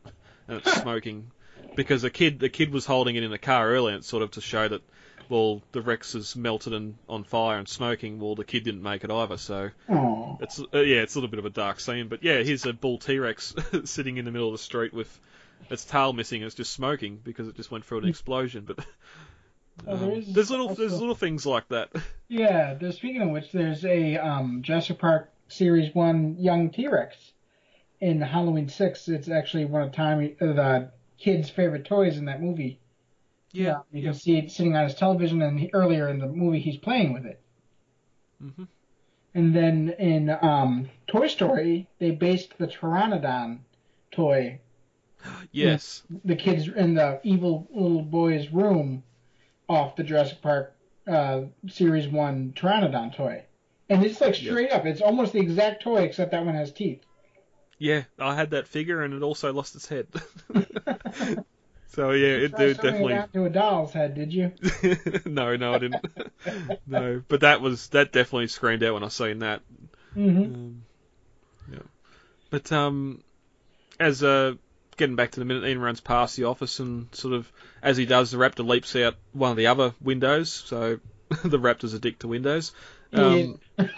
and 0.48 0.58
it's 0.58 0.72
smoking. 0.80 1.30
Because 1.76 2.02
the 2.02 2.10
kid 2.10 2.38
the 2.38 2.48
kid 2.48 2.72
was 2.72 2.86
holding 2.86 3.16
it 3.16 3.22
in 3.24 3.30
the 3.30 3.38
car 3.38 3.68
earlier, 3.68 3.94
and 3.96 4.04
sort 4.04 4.22
of 4.22 4.30
to 4.32 4.40
show 4.40 4.68
that. 4.68 4.82
Well, 5.30 5.62
the 5.72 5.80
Rex 5.80 6.14
is 6.14 6.36
melted 6.36 6.74
and 6.74 6.96
on 7.08 7.24
fire 7.24 7.56
and 7.56 7.66
smoking. 7.66 8.20
Well, 8.20 8.34
the 8.34 8.44
kid 8.44 8.62
didn't 8.64 8.82
make 8.82 9.04
it 9.04 9.10
either, 9.10 9.38
so 9.38 9.70
Oh. 9.88 10.36
it's 10.42 10.60
uh, 10.60 10.80
yeah, 10.80 10.98
it's 11.00 11.14
a 11.14 11.18
little 11.18 11.30
bit 11.30 11.38
of 11.38 11.46
a 11.46 11.50
dark 11.50 11.80
scene, 11.80 12.08
but 12.08 12.22
yeah, 12.22 12.42
here's 12.42 12.66
a 12.66 12.74
bull 12.74 12.98
T 12.98 13.18
Rex 13.18 13.54
sitting 13.86 14.18
in 14.18 14.26
the 14.26 14.30
middle 14.30 14.48
of 14.48 14.52
the 14.52 14.58
street 14.62 14.92
with 14.92 15.18
its 15.70 15.82
tail 15.86 16.12
missing. 16.12 16.42
and 16.42 16.46
It's 16.46 16.54
just 16.54 16.74
smoking 16.74 17.18
because 17.24 17.48
it 17.48 17.56
just 17.56 17.70
went 17.70 17.86
through 17.86 18.00
an 18.00 18.08
explosion. 18.08 18.64
But 18.66 18.84
Oh, 19.86 19.94
um, 19.96 20.24
there's 20.28 20.50
little 20.50 20.74
there's 20.74 20.98
little 20.98 21.14
things 21.14 21.44
like 21.46 21.68
that. 21.68 21.90
Yeah. 22.28 22.74
There's, 22.74 22.96
speaking 22.96 23.22
of 23.22 23.28
which, 23.30 23.52
there's 23.52 23.84
a 23.84 24.16
um, 24.16 24.62
Jurassic 24.62 24.98
Park 24.98 25.30
Series 25.48 25.94
One 25.94 26.36
young 26.38 26.70
T 26.70 26.88
Rex 26.88 27.16
in 28.00 28.20
Halloween 28.20 28.68
Six. 28.68 29.06
It's 29.08 29.28
actually 29.28 29.66
one 29.66 29.82
of 29.82 29.92
Tommy 29.92 30.34
uh, 30.40 30.46
the 30.46 30.90
kid's 31.18 31.50
favorite 31.50 31.84
toys 31.84 32.16
in 32.16 32.24
that 32.24 32.42
movie. 32.42 32.80
Yeah, 33.52 33.80
You 33.92 34.00
yeah. 34.00 34.10
can 34.10 34.18
see 34.18 34.36
it 34.38 34.50
sitting 34.50 34.74
on 34.74 34.84
his 34.84 34.96
television, 34.96 35.42
and 35.42 35.60
he, 35.60 35.70
earlier 35.72 36.08
in 36.08 36.18
the 36.18 36.26
movie, 36.26 36.58
he's 36.58 36.78
playing 36.78 37.12
with 37.12 37.24
it. 37.24 37.40
Mm-hmm. 38.42 38.64
And 39.34 39.54
then 39.54 39.94
in 39.98 40.30
um, 40.42 40.88
Toy 41.06 41.28
Story, 41.28 41.88
they 42.00 42.10
based 42.10 42.58
the 42.58 42.66
Pteranodon 42.66 43.60
toy, 44.10 44.58
Yes. 45.52 46.02
the 46.24 46.34
kids 46.36 46.66
in 46.68 46.94
the 46.94 47.20
evil 47.22 47.68
little 47.72 48.02
boy's 48.02 48.50
room, 48.50 49.04
off 49.68 49.96
the 49.96 50.02
Jurassic 50.04 50.42
Park 50.42 50.74
uh, 51.06 51.42
Series 51.68 52.08
1 52.08 52.54
Pteranodon 52.56 53.14
toy. 53.14 53.42
And 53.88 54.04
it's 54.04 54.20
like 54.20 54.34
straight 54.34 54.72
up. 54.72 54.86
It's 54.86 55.02
almost 55.02 55.32
the 55.32 55.40
exact 55.40 55.82
toy, 55.82 56.02
except 56.02 56.30
that 56.32 56.44
one 56.44 56.54
has 56.54 56.72
teeth. 56.72 57.02
Yeah, 57.78 58.04
I 58.18 58.34
had 58.34 58.50
that 58.50 58.68
figure 58.68 59.02
and 59.02 59.12
it 59.14 59.22
also 59.22 59.52
lost 59.52 59.74
its 59.74 59.88
head. 59.88 60.06
so 61.88 62.12
yeah, 62.12 62.36
it 62.36 62.50
Try 62.50 62.66
did 62.66 62.76
sewing 62.76 62.92
definitely. 62.92 63.12
it 63.12 63.16
out 63.16 63.32
to 63.32 63.44
a 63.44 63.50
doll's 63.50 63.92
head, 63.92 64.14
did 64.14 64.32
you? 64.32 64.52
no, 65.26 65.56
no, 65.56 65.74
I 65.74 65.78
didn't. 65.78 66.04
no, 66.86 67.22
but 67.28 67.40
that 67.40 67.60
was 67.60 67.88
that 67.88 68.12
definitely 68.12 68.46
screamed 68.46 68.82
out 68.82 68.94
when 68.94 69.04
I 69.04 69.08
seen 69.08 69.40
that. 69.40 69.60
hmm 70.14 70.44
Um, 70.44 70.82
yeah. 71.70 71.78
But 72.50 72.70
um, 72.72 73.22
as 73.98 74.22
uh, 74.22 74.54
getting 74.96 75.16
back 75.16 75.32
to 75.32 75.40
the 75.40 75.46
minute, 75.46 75.64
Ian 75.64 75.80
runs 75.80 76.00
past 76.00 76.36
the 76.36 76.44
office 76.44 76.80
and 76.80 77.14
sort 77.14 77.34
of 77.34 77.50
as 77.82 77.96
he 77.96 78.06
does, 78.06 78.30
the 78.30 78.38
raptor 78.38 78.66
leaps 78.66 78.94
out 78.96 79.14
one 79.32 79.50
of 79.50 79.56
the 79.56 79.66
other 79.68 79.94
windows. 80.00 80.50
So 80.52 81.00
the 81.44 81.58
raptor's 81.58 81.94
a 81.94 81.98
dick 81.98 82.18
to 82.20 82.28
windows. 82.28 82.72
Um, 83.12 83.60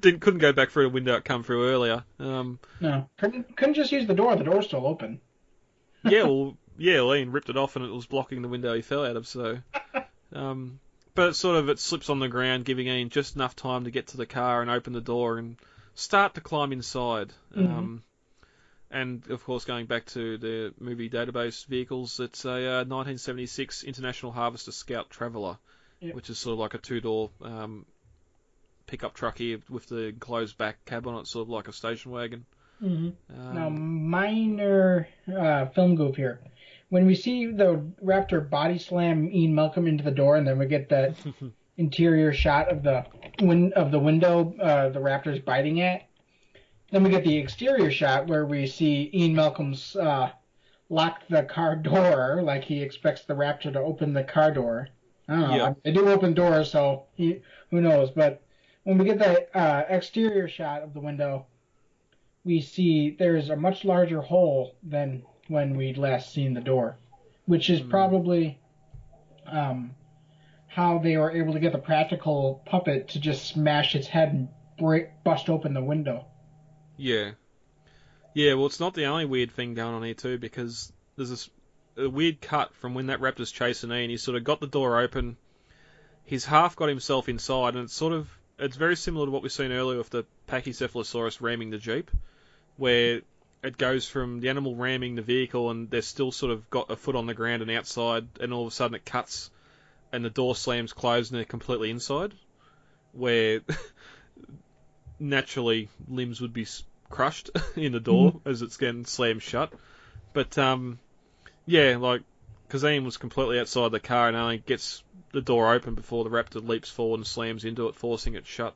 didn't 0.00 0.20
couldn't 0.20 0.38
go 0.38 0.52
back 0.52 0.70
through 0.70 0.84
the 0.84 0.88
window 0.94 1.16
it 1.16 1.24
come 1.24 1.42
through 1.42 1.70
earlier. 1.70 2.04
Um, 2.18 2.58
No, 2.80 3.08
couldn't 3.18 3.56
couldn't 3.56 3.74
just 3.74 3.92
use 3.92 4.06
the 4.06 4.14
door. 4.14 4.36
The 4.36 4.44
door's 4.44 4.66
still 4.66 4.86
open. 4.86 5.20
yeah, 6.04 6.22
well, 6.22 6.56
yeah, 6.76 7.00
Ian 7.02 7.32
ripped 7.32 7.50
it 7.50 7.56
off 7.56 7.76
and 7.76 7.84
it 7.84 7.90
was 7.90 8.06
blocking 8.06 8.42
the 8.42 8.48
window 8.48 8.74
he 8.74 8.82
fell 8.82 9.04
out 9.04 9.16
of. 9.16 9.26
So, 9.26 9.58
um, 10.32 10.78
but 11.14 11.34
sort 11.34 11.56
of 11.56 11.68
it 11.68 11.78
slips 11.80 12.08
on 12.08 12.20
the 12.20 12.28
ground, 12.28 12.64
giving 12.64 12.86
Ian 12.86 13.08
just 13.08 13.34
enough 13.34 13.56
time 13.56 13.84
to 13.84 13.90
get 13.90 14.08
to 14.08 14.16
the 14.16 14.26
car 14.26 14.62
and 14.62 14.70
open 14.70 14.92
the 14.92 15.00
door 15.00 15.38
and 15.38 15.56
start 15.94 16.34
to 16.34 16.40
climb 16.40 16.72
inside. 16.72 17.32
Mhm. 17.56 17.66
Um, 17.68 18.02
and 18.90 19.26
of 19.30 19.44
course, 19.44 19.64
going 19.64 19.86
back 19.86 20.06
to 20.06 20.38
the 20.38 20.74
movie 20.80 21.10
database 21.10 21.66
vehicles, 21.66 22.20
it's 22.20 22.44
a 22.44 22.50
uh, 22.50 22.84
1976 22.84 23.84
International 23.84 24.32
Harvester 24.32 24.72
Scout 24.72 25.10
Traveller, 25.10 25.58
Yep. 26.00 26.14
which 26.14 26.30
is 26.30 26.38
sort 26.38 26.52
of 26.54 26.58
like 26.60 26.74
a 26.74 26.78
two-door 26.78 27.30
um, 27.42 27.84
pickup 28.86 29.14
truck 29.14 29.38
here 29.38 29.58
with 29.68 29.86
the 29.86 30.14
closed 30.20 30.56
back 30.56 30.84
cab 30.84 31.06
on 31.06 31.18
it, 31.20 31.26
sort 31.26 31.42
of 31.42 31.48
like 31.50 31.68
a 31.68 31.72
station 31.72 32.12
wagon. 32.12 32.44
hmm 32.78 33.08
Um, 33.36 33.54
Now, 33.54 33.68
minor 33.68 35.08
uh, 35.26 35.66
film 35.66 35.96
goof 35.96 36.16
here. 36.16 36.40
When 36.88 37.04
we 37.06 37.14
see 37.14 37.46
the 37.46 37.82
Raptor 38.02 38.48
body 38.48 38.78
slam 38.78 39.28
Ian 39.30 39.54
Malcolm 39.54 39.86
into 39.86 40.04
the 40.04 40.10
door, 40.10 40.36
and 40.36 40.46
then 40.46 40.58
we 40.58 40.66
get 40.66 40.88
that 40.88 41.16
interior 41.76 42.32
shot 42.32 42.70
of 42.70 42.82
the 42.82 43.04
win- 43.40 43.72
of 43.74 43.90
the 43.90 43.98
window 43.98 44.54
uh, 44.60 44.88
the 44.88 45.00
Raptor's 45.00 45.40
biting 45.40 45.80
at, 45.82 46.07
then 46.90 47.02
we 47.02 47.10
get 47.10 47.24
the 47.24 47.36
exterior 47.36 47.90
shot 47.90 48.26
where 48.26 48.46
we 48.46 48.66
see 48.66 49.10
Ian 49.12 49.34
Malcolm's 49.34 49.94
uh, 49.96 50.30
lock 50.88 51.22
the 51.28 51.42
car 51.42 51.76
door 51.76 52.40
like 52.42 52.64
he 52.64 52.82
expects 52.82 53.24
the 53.24 53.34
Raptor 53.34 53.72
to 53.72 53.80
open 53.80 54.12
the 54.12 54.24
car 54.24 54.50
door. 54.52 54.88
I 55.28 55.32
don't 55.32 55.48
know. 55.50 55.56
Yeah. 55.56 55.72
They 55.84 55.92
do 55.92 56.08
open 56.08 56.32
doors, 56.34 56.70
so 56.70 57.04
he, 57.14 57.42
who 57.70 57.80
knows? 57.82 58.10
But 58.10 58.42
when 58.84 58.96
we 58.96 59.04
get 59.04 59.18
the 59.18 59.54
uh, 59.56 59.84
exterior 59.88 60.48
shot 60.48 60.82
of 60.82 60.94
the 60.94 61.00
window, 61.00 61.46
we 62.44 62.62
see 62.62 63.14
there's 63.18 63.50
a 63.50 63.56
much 63.56 63.84
larger 63.84 64.22
hole 64.22 64.74
than 64.82 65.22
when 65.48 65.76
we'd 65.76 65.98
last 65.98 66.32
seen 66.32 66.54
the 66.54 66.60
door, 66.62 66.96
which 67.44 67.68
is 67.68 67.80
Hmm. 67.80 67.90
probably 67.90 68.58
um, 69.46 69.94
how 70.66 70.98
they 70.98 71.18
were 71.18 71.30
able 71.32 71.52
to 71.52 71.60
get 71.60 71.72
the 71.72 71.78
practical 71.78 72.62
puppet 72.64 73.08
to 73.08 73.20
just 73.20 73.46
smash 73.46 73.94
its 73.94 74.06
head 74.06 74.32
and 74.32 74.48
break, 74.78 75.08
bust 75.24 75.50
open 75.50 75.74
the 75.74 75.82
window. 75.82 76.24
Yeah. 76.98 77.30
Yeah, 78.34 78.54
well, 78.54 78.66
it's 78.66 78.80
not 78.80 78.94
the 78.94 79.06
only 79.06 79.24
weird 79.24 79.52
thing 79.52 79.74
going 79.74 79.94
on 79.94 80.02
here, 80.02 80.14
too, 80.14 80.36
because 80.36 80.92
there's 81.16 81.30
this 81.30 81.50
a 81.96 82.08
weird 82.08 82.40
cut 82.40 82.74
from 82.76 82.94
when 82.94 83.06
that 83.06 83.20
raptor's 83.20 83.50
chasing 83.50 83.90
Ian. 83.90 84.10
He's 84.10 84.22
sort 84.22 84.36
of 84.36 84.44
got 84.44 84.60
the 84.60 84.66
door 84.66 85.00
open. 85.00 85.36
He's 86.24 86.44
half 86.44 86.76
got 86.76 86.88
himself 86.88 87.28
inside, 87.28 87.74
and 87.74 87.84
it's 87.84 87.94
sort 87.94 88.12
of. 88.12 88.28
It's 88.58 88.76
very 88.76 88.96
similar 88.96 89.26
to 89.26 89.30
what 89.30 89.42
we've 89.42 89.52
seen 89.52 89.72
earlier 89.72 89.98
with 89.98 90.10
the 90.10 90.24
Pachycephalosaurus 90.48 91.40
ramming 91.40 91.70
the 91.70 91.78
Jeep, 91.78 92.10
where 92.76 93.22
it 93.62 93.78
goes 93.78 94.08
from 94.08 94.40
the 94.40 94.48
animal 94.48 94.74
ramming 94.74 95.14
the 95.14 95.22
vehicle, 95.22 95.70
and 95.70 95.88
they're 95.90 96.02
still 96.02 96.32
sort 96.32 96.52
of 96.52 96.68
got 96.68 96.90
a 96.90 96.96
foot 96.96 97.16
on 97.16 97.26
the 97.26 97.34
ground 97.34 97.62
and 97.62 97.70
outside, 97.70 98.26
and 98.40 98.52
all 98.52 98.62
of 98.62 98.68
a 98.68 98.74
sudden 98.74 98.96
it 98.96 99.04
cuts, 99.04 99.50
and 100.12 100.24
the 100.24 100.30
door 100.30 100.56
slams 100.56 100.92
closed, 100.92 101.32
and 101.32 101.38
they're 101.38 101.44
completely 101.44 101.90
inside, 101.90 102.34
where 103.12 103.60
naturally 105.20 105.88
limbs 106.08 106.40
would 106.40 106.52
be 106.52 106.66
crushed 107.08 107.50
in 107.76 107.92
the 107.92 108.00
door 108.00 108.40
as 108.44 108.62
it's 108.62 108.76
getting 108.76 109.04
slammed 109.04 109.42
shut. 109.42 109.72
But 110.32 110.56
um, 110.58 110.98
yeah, 111.66 111.96
like 111.96 112.22
Ian 112.74 113.04
was 113.04 113.16
completely 113.16 113.58
outside 113.58 113.90
the 113.92 114.00
car 114.00 114.28
and 114.28 114.36
only 114.36 114.58
gets 114.58 115.02
the 115.32 115.40
door 115.40 115.72
open 115.72 115.94
before 115.94 116.24
the 116.24 116.30
raptor 116.30 116.66
leaps 116.66 116.90
forward 116.90 117.18
and 117.18 117.26
slams 117.26 117.64
into 117.64 117.88
it, 117.88 117.94
forcing 117.94 118.34
it 118.34 118.46
shut. 118.46 118.74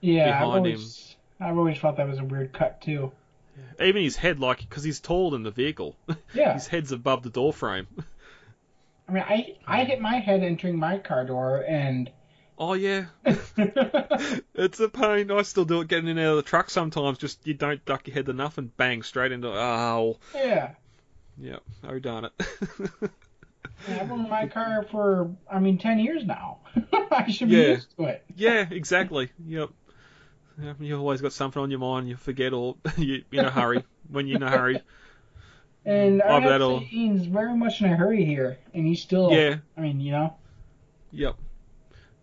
Yeah, 0.00 0.24
I've 0.24 0.40
Behind 0.40 0.56
always, 0.56 1.16
I've 1.40 1.58
always 1.58 1.78
thought 1.78 1.96
that 1.96 2.08
was 2.08 2.18
a 2.18 2.24
weird 2.24 2.52
cut 2.52 2.80
too. 2.80 3.12
Even 3.80 4.02
his 4.02 4.16
head, 4.16 4.40
like 4.40 4.60
because 4.60 4.84
he's 4.84 5.00
taller 5.00 5.32
than 5.32 5.42
the 5.42 5.50
vehicle, 5.50 5.96
Yeah, 6.34 6.54
his 6.54 6.66
head's 6.66 6.92
above 6.92 7.22
the 7.22 7.30
door 7.30 7.52
frame. 7.52 7.86
I 9.08 9.12
mean, 9.12 9.24
I 9.26 9.56
I 9.66 9.84
hit 9.84 10.00
my 10.00 10.20
head 10.20 10.42
entering 10.42 10.78
my 10.78 10.98
car 10.98 11.24
door, 11.24 11.64
and 11.68 12.10
Oh 12.62 12.74
yeah, 12.74 13.06
it's 13.24 14.80
a 14.80 14.88
pain. 14.90 15.30
I 15.30 15.40
still 15.42 15.64
do 15.64 15.80
it 15.80 15.88
getting 15.88 16.08
in 16.08 16.18
and 16.18 16.26
out 16.26 16.30
of 16.32 16.36
the 16.36 16.42
truck 16.42 16.68
sometimes. 16.68 17.16
Just 17.16 17.46
you 17.46 17.54
don't 17.54 17.82
duck 17.86 18.06
your 18.06 18.12
head 18.14 18.28
enough 18.28 18.58
and 18.58 18.76
bang 18.76 19.02
straight 19.02 19.32
into 19.32 19.48
oh 19.48 20.18
yeah, 20.34 20.72
yeah. 21.40 21.56
Oh 21.82 21.98
darn 21.98 22.26
it. 22.26 22.32
I've 23.88 24.12
owned 24.12 24.28
my 24.28 24.46
car 24.46 24.84
for, 24.90 25.30
I 25.50 25.58
mean, 25.58 25.78
10 25.78 26.00
years 26.00 26.22
now. 26.26 26.58
I 27.10 27.30
should 27.30 27.48
be 27.48 27.56
Yeah. 27.56 27.68
used 27.68 27.96
to 27.96 28.04
it. 28.04 28.22
Yeah, 28.36 28.66
exactly. 28.70 29.30
Yep. 29.46 29.70
You 30.80 30.98
always 30.98 31.22
got 31.22 31.32
something 31.32 31.62
on 31.62 31.70
your 31.70 31.80
mind. 31.80 32.06
You 32.06 32.16
forget, 32.16 32.52
or 32.52 32.76
you 32.98 33.24
in 33.32 33.38
a 33.46 33.50
hurry 33.50 33.82
when 34.10 34.26
you're 34.26 34.36
in 34.36 34.42
a 34.42 34.50
hurry. 34.50 34.82
And 35.86 36.20
I 36.20 36.34
have 36.40 36.42
that 36.42 36.58
to 36.58 36.80
say, 36.80 36.90
Ian's 36.92 37.24
very 37.24 37.56
much 37.56 37.80
in 37.80 37.90
a 37.90 37.96
hurry 37.96 38.22
here, 38.26 38.58
and 38.74 38.86
he's 38.86 39.00
still, 39.00 39.32
Yeah. 39.32 39.56
I 39.78 39.80
mean, 39.80 39.98
you 40.00 40.12
know, 40.12 40.36
Yep. 41.12 41.36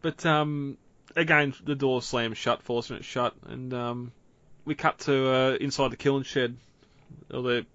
But 0.01 0.25
um, 0.25 0.77
again, 1.15 1.53
the 1.63 1.75
door 1.75 2.01
slams 2.01 2.37
shut, 2.37 2.63
forcing 2.63 2.97
it 2.97 3.05
shut, 3.05 3.33
and 3.47 3.73
um, 3.73 4.11
we 4.65 4.75
cut 4.75 4.99
to 4.99 5.29
uh, 5.29 5.57
inside 5.59 5.91
the 5.91 5.97
kiln 5.97 6.23
shed. 6.23 6.57
Or 7.33 7.41
the 7.41 7.65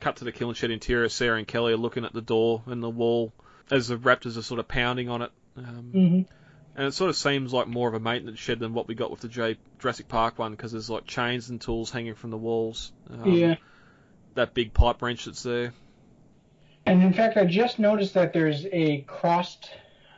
cut 0.00 0.16
to 0.16 0.24
the 0.24 0.32
kiln 0.32 0.54
shed 0.54 0.70
interior. 0.70 1.08
Sarah 1.08 1.38
and 1.38 1.46
Kelly 1.46 1.72
are 1.72 1.78
looking 1.78 2.04
at 2.04 2.12
the 2.12 2.22
door 2.22 2.62
and 2.66 2.82
the 2.82 2.90
wall 2.90 3.32
as 3.70 3.88
the 3.88 3.96
raptors 3.96 4.36
are 4.36 4.42
sort 4.42 4.60
of 4.60 4.68
pounding 4.68 5.08
on 5.08 5.22
it. 5.22 5.30
Um, 5.56 5.90
hmm 5.92 6.20
and 6.78 6.86
it 6.86 6.94
sort 6.94 7.10
of 7.10 7.16
seems 7.16 7.52
like 7.52 7.66
more 7.66 7.88
of 7.88 7.94
a 7.94 7.98
maintenance 7.98 8.38
shed 8.38 8.60
than 8.60 8.72
what 8.72 8.86
we 8.86 8.94
got 8.94 9.10
with 9.10 9.20
the 9.20 9.26
J 9.26 9.58
Jurassic 9.80 10.06
Park 10.06 10.38
one 10.38 10.52
because 10.52 10.70
there's 10.70 10.88
like 10.88 11.06
chains 11.06 11.50
and 11.50 11.60
tools 11.60 11.90
hanging 11.90 12.14
from 12.14 12.30
the 12.30 12.38
walls. 12.38 12.92
Um, 13.10 13.32
yeah. 13.32 13.56
That 14.34 14.54
big 14.54 14.72
pipe 14.72 15.02
wrench 15.02 15.24
that's 15.24 15.42
there. 15.42 15.72
And 16.86 17.02
in 17.02 17.12
fact, 17.12 17.36
I 17.36 17.46
just 17.46 17.80
noticed 17.80 18.14
that 18.14 18.32
there's 18.32 18.64
a 18.66 19.00
crossed, 19.08 19.68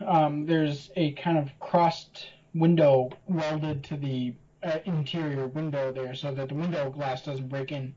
um, 0.06 0.46
there's 0.46 0.90
a 0.96 1.12
kind 1.12 1.38
of 1.38 1.50
crossed 1.58 2.26
window 2.54 3.10
welded 3.28 3.84
to 3.84 3.96
the 3.96 4.34
uh, 4.62 4.78
interior 4.84 5.46
window 5.46 5.92
there, 5.92 6.14
so 6.14 6.32
that 6.32 6.48
the 6.48 6.54
window 6.54 6.90
glass 6.90 7.24
doesn't 7.24 7.48
break 7.48 7.72
in. 7.72 7.94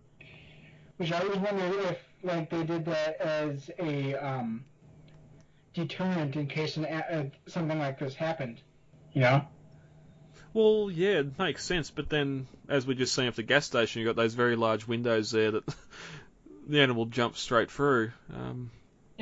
Which 0.97 1.11
I 1.11 1.19
always 1.19 1.37
wondered 1.37 1.73
if, 1.85 1.97
like, 2.23 2.49
they 2.49 2.63
did 2.63 2.85
that 2.85 3.19
as 3.19 3.69
a 3.79 4.15
um, 4.15 4.63
deterrent 5.73 6.35
in 6.35 6.47
case 6.47 6.77
an, 6.77 6.85
uh, 6.85 7.29
something 7.47 7.79
like 7.79 7.99
this 7.99 8.15
happened. 8.15 8.61
You 9.13 9.21
know? 9.21 9.47
Well, 10.53 10.89
yeah, 10.91 11.19
it 11.19 11.37
makes 11.37 11.65
sense. 11.65 11.89
But 11.89 12.09
then, 12.09 12.47
as 12.69 12.85
we 12.85 12.95
just 12.95 13.13
seen 13.13 13.25
at 13.25 13.35
the 13.35 13.43
gas 13.43 13.65
station, 13.65 14.01
you've 14.01 14.09
got 14.09 14.15
those 14.15 14.35
very 14.35 14.55
large 14.55 14.87
windows 14.87 15.31
there 15.31 15.51
that 15.51 15.63
the 16.67 16.81
animal 16.81 17.05
jumps 17.05 17.39
straight 17.39 17.71
through. 17.71 18.11
Um, 18.33 18.71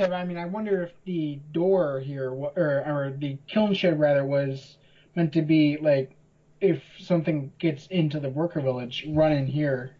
Yeah, 0.09 0.15
I 0.15 0.25
mean, 0.25 0.37
I 0.37 0.45
wonder 0.45 0.83
if 0.83 0.91
the 1.05 1.39
door 1.51 1.99
here, 1.99 2.29
or 2.29 2.51
or 2.57 3.13
the 3.17 3.37
kiln 3.47 3.73
shed 3.73 3.99
rather, 3.99 4.25
was 4.25 4.77
meant 5.15 5.33
to 5.33 5.41
be 5.41 5.77
like, 5.77 6.15
if 6.59 6.81
something 6.99 7.51
gets 7.59 7.87
into 7.87 8.19
the 8.19 8.29
worker 8.29 8.61
village, 8.61 9.05
run 9.09 9.31
in 9.31 9.45
here 9.47 9.95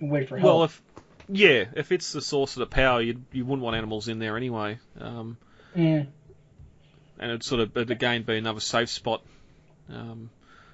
and 0.00 0.10
wait 0.10 0.28
for 0.28 0.38
help. 0.38 0.54
well, 0.54 0.64
if 0.64 0.82
yeah, 1.28 1.64
if 1.74 1.92
it's 1.92 2.12
the 2.12 2.20
source 2.20 2.56
of 2.56 2.60
the 2.60 2.66
power, 2.66 3.00
you 3.00 3.22
you 3.32 3.44
wouldn't 3.44 3.62
want 3.62 3.76
animals 3.76 4.08
in 4.08 4.18
there 4.18 4.36
anyway. 4.36 4.78
Um, 4.98 5.36
yeah, 5.74 6.04
and 7.18 7.30
it'd 7.30 7.42
sort 7.42 7.60
of 7.60 7.76
it'd 7.76 7.90
again 7.90 8.22
be 8.22 8.36
another 8.36 8.60
safe 8.60 8.88
spot. 8.88 9.22
Um, 9.90 10.30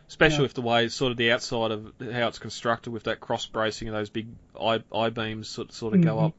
especially 0.08 0.38
Yeah. 0.38 0.42
with 0.42 0.54
the 0.54 0.62
way 0.62 0.88
sort 0.88 1.10
of 1.12 1.16
the 1.16 1.32
outside 1.32 1.70
of 1.72 1.92
how 2.12 2.28
it's 2.28 2.38
constructed 2.38 2.90
with 2.90 3.04
that 3.04 3.20
cross 3.20 3.46
bracing 3.46 3.88
and 3.88 3.96
those 3.96 4.10
big 4.10 4.28
eye, 4.60 4.82
eye 4.92 5.10
beams 5.10 5.48
sort 5.48 5.72
sort 5.72 5.94
of 5.94 6.00
go 6.02 6.16
Mhm. 6.16 6.26
up. 6.26 6.34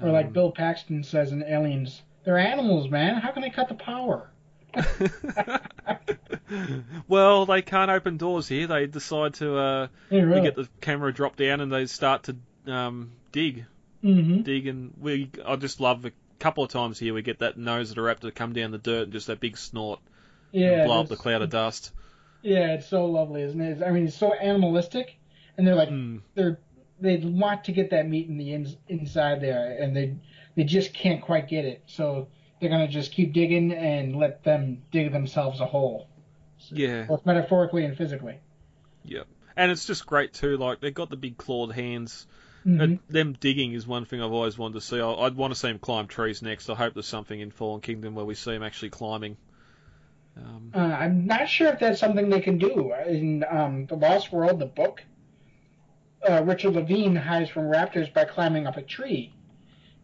Or 0.00 0.10
like 0.10 0.26
Um, 0.26 0.32
Bill 0.32 0.52
Paxton 0.52 1.04
says 1.04 1.32
in 1.32 1.42
Aliens, 1.42 2.02
they're 2.24 2.38
animals, 2.38 2.90
man. 2.90 3.16
How 3.16 3.30
can 3.32 3.42
they 3.42 3.50
cut 3.50 3.68
the 3.68 3.74
power? 3.74 4.30
well, 7.08 7.46
they 7.46 7.62
can't 7.62 7.90
open 7.90 8.16
doors 8.16 8.48
here. 8.48 8.66
They 8.66 8.86
decide 8.86 9.34
to 9.34 9.56
uh, 9.56 9.88
Yeah, 10.10 10.22
really. 10.22 10.42
get 10.42 10.56
the 10.56 10.68
camera 10.80 11.12
drop 11.12 11.36
down 11.36 11.60
and 11.60 11.72
they 11.72 11.86
start 11.86 12.24
to 12.24 12.36
um, 12.72 13.12
dig, 13.32 13.64
hmm 14.02 14.42
dig, 14.42 14.66
and 14.66 14.92
we. 15.00 15.30
I 15.44 15.56
just 15.56 15.80
love 15.80 16.04
a 16.04 16.12
couple 16.38 16.64
of 16.64 16.70
times 16.70 16.98
here 16.98 17.14
we 17.14 17.22
get 17.22 17.38
that 17.40 17.56
nose 17.56 17.90
of 17.90 17.96
the 17.96 18.02
raptor 18.02 18.34
come 18.34 18.52
down 18.52 18.70
the 18.72 18.78
dirt 18.78 19.04
and 19.04 19.12
just 19.12 19.28
that 19.28 19.40
big 19.40 19.56
snort 19.56 20.00
Yeah, 20.52 20.84
blow 20.86 21.00
up 21.00 21.08
the 21.08 21.16
cloud 21.16 21.42
of 21.42 21.50
dust. 21.50 21.92
Yeah, 22.42 22.74
it's 22.74 22.88
so 22.88 23.06
lovely, 23.06 23.42
isn't 23.42 23.60
it? 23.60 23.82
I 23.82 23.90
mean, 23.90 24.06
it's 24.06 24.16
so 24.16 24.32
animalistic, 24.32 25.18
and 25.56 25.66
they're 25.66 25.74
like 25.76 25.90
Mm. 25.90 26.20
they're 26.34 26.58
they 27.02 27.16
want 27.18 27.64
to 27.64 27.72
get 27.72 27.90
that 27.90 28.08
meat 28.08 28.28
in 28.28 28.38
the 28.38 28.54
ins, 28.54 28.76
inside 28.88 29.40
there, 29.40 29.76
and 29.80 29.94
they 29.96 30.14
they 30.54 30.64
just 30.64 30.94
can't 30.94 31.20
quite 31.20 31.48
get 31.48 31.64
it. 31.64 31.82
So 31.86 32.28
they're 32.60 32.70
gonna 32.70 32.88
just 32.88 33.12
keep 33.12 33.32
digging 33.32 33.72
and 33.72 34.16
let 34.16 34.44
them 34.44 34.82
dig 34.90 35.12
themselves 35.12 35.60
a 35.60 35.66
hole, 35.66 36.06
Yeah. 36.70 37.04
both 37.04 37.26
metaphorically 37.26 37.84
and 37.84 37.96
physically. 37.96 38.38
Yep. 39.04 39.26
And 39.56 39.70
it's 39.72 39.86
just 39.86 40.06
great 40.06 40.32
too. 40.32 40.56
Like 40.56 40.80
they've 40.80 40.94
got 40.94 41.10
the 41.10 41.16
big 41.16 41.36
clawed 41.36 41.72
hands. 41.72 42.26
Mhm. 42.64 42.80
And 42.82 42.98
them 43.08 43.32
digging 43.32 43.72
is 43.72 43.86
one 43.88 44.04
thing 44.04 44.22
I've 44.22 44.30
always 44.32 44.56
wanted 44.56 44.74
to 44.74 44.80
see. 44.82 45.00
I- 45.00 45.10
I'd 45.26 45.34
want 45.34 45.52
to 45.52 45.58
see 45.58 45.66
them 45.68 45.80
climb 45.80 46.06
trees 46.06 46.42
next. 46.42 46.70
I 46.70 46.74
hope 46.74 46.94
there's 46.94 47.08
something 47.08 47.38
in 47.40 47.50
Fallen 47.50 47.80
Kingdom 47.80 48.14
where 48.14 48.24
we 48.24 48.36
see 48.36 48.52
them 48.52 48.62
actually 48.62 48.90
climbing. 48.90 49.36
Um, 50.36 50.70
Uh, 50.72 50.78
I'm 50.78 51.26
not 51.26 51.48
sure 51.48 51.68
if 51.72 51.80
that's 51.80 51.98
something 51.98 52.30
they 52.30 52.40
can 52.40 52.58
do 52.58 52.92
in 53.06 53.44
um, 53.50 53.86
the 53.86 53.96
Lost 53.96 54.32
World, 54.32 54.60
the 54.60 54.66
book. 54.66 55.02
Uh, 56.28 56.42
Richard 56.44 56.74
Levine 56.74 57.16
hides 57.16 57.50
from 57.50 57.64
raptors 57.64 58.12
by 58.12 58.24
climbing 58.24 58.66
up 58.66 58.76
a 58.76 58.82
tree, 58.82 59.34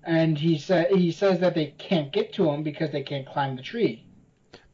and 0.04 0.37
he 0.37 0.59
sa- 0.59 0.85
he 0.90 1.12
says 1.12 1.38
that 1.40 1.54
they 1.54 1.66
can't 1.78 2.12
get 2.12 2.33
to 2.35 2.50
him 2.50 2.62
because 2.62 2.90
they 2.90 3.02
can't 3.02 3.26
climb 3.26 3.54
the 3.57 3.62
tree. 3.62 4.04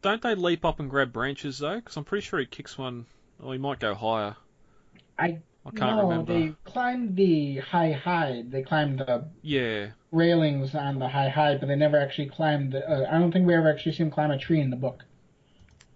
don't 0.00 0.22
they 0.22 0.34
leap 0.34 0.64
up 0.64 0.80
and 0.80 0.88
grab 0.90 1.12
branches 1.12 1.58
though? 1.58 1.76
Because 1.76 1.96
I'm 1.96 2.04
pretty 2.04 2.24
sure 2.26 2.38
he 2.40 2.46
kicks 2.46 2.76
one. 2.78 3.06
Or 3.42 3.52
he 3.52 3.58
might 3.58 3.78
go 3.80 3.94
higher. 3.94 4.36
I 5.18 5.38
I 5.66 5.70
can't 5.74 5.96
no, 5.96 6.08
remember. 6.08 6.32
they 6.34 6.54
climbed 6.64 7.16
the 7.16 7.56
high 7.58 7.92
hide. 7.92 8.50
They 8.50 8.62
climbed 8.62 8.98
the 9.00 9.26
Yeah. 9.42 9.88
railings 10.12 10.74
on 10.74 10.98
the 10.98 11.08
high 11.08 11.28
hide, 11.30 11.58
but 11.60 11.66
they 11.68 11.76
never 11.76 11.98
actually 11.98 12.28
climbed. 12.28 12.72
The, 12.72 12.88
uh, 12.88 13.06
I 13.10 13.18
don't 13.18 13.32
think 13.32 13.46
we 13.46 13.54
ever 13.54 13.70
actually 13.70 13.92
see 13.92 14.02
him 14.02 14.10
climb 14.10 14.30
a 14.30 14.38
tree 14.38 14.60
in 14.60 14.70
the 14.70 14.76
book. 14.76 15.04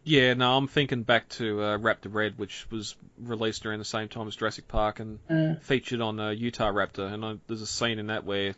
Yeah, 0.08 0.32
no, 0.32 0.56
I'm 0.56 0.68
thinking 0.68 1.02
back 1.02 1.28
to 1.30 1.60
uh, 1.60 1.78
Raptor 1.78 2.10
Red, 2.10 2.38
which 2.38 2.66
was 2.70 2.96
released 3.18 3.66
around 3.66 3.80
the 3.80 3.84
same 3.84 4.08
time 4.08 4.26
as 4.26 4.36
Jurassic 4.36 4.66
Park 4.66 5.00
and 5.00 5.18
Uh, 5.28 5.56
featured 5.60 6.00
on 6.00 6.18
uh, 6.18 6.30
Utahraptor. 6.30 7.12
And 7.12 7.22
I, 7.22 7.36
there's 7.46 7.60
a 7.60 7.66
scene 7.66 7.98
in 7.98 8.06
that 8.06 8.24
where 8.24 8.54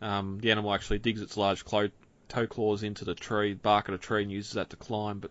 um, 0.00 0.38
the 0.40 0.50
animal 0.50 0.72
actually 0.72 1.00
digs 1.00 1.20
its 1.20 1.36
large 1.36 1.66
clo- 1.66 1.90
toe 2.30 2.46
claws 2.46 2.82
into 2.82 3.04
the 3.04 3.14
tree, 3.14 3.52
bark 3.52 3.88
of 3.88 3.92
the 3.92 3.98
tree, 3.98 4.22
and 4.22 4.32
uses 4.32 4.52
that 4.54 4.70
to 4.70 4.76
climb. 4.76 5.18
But 5.18 5.30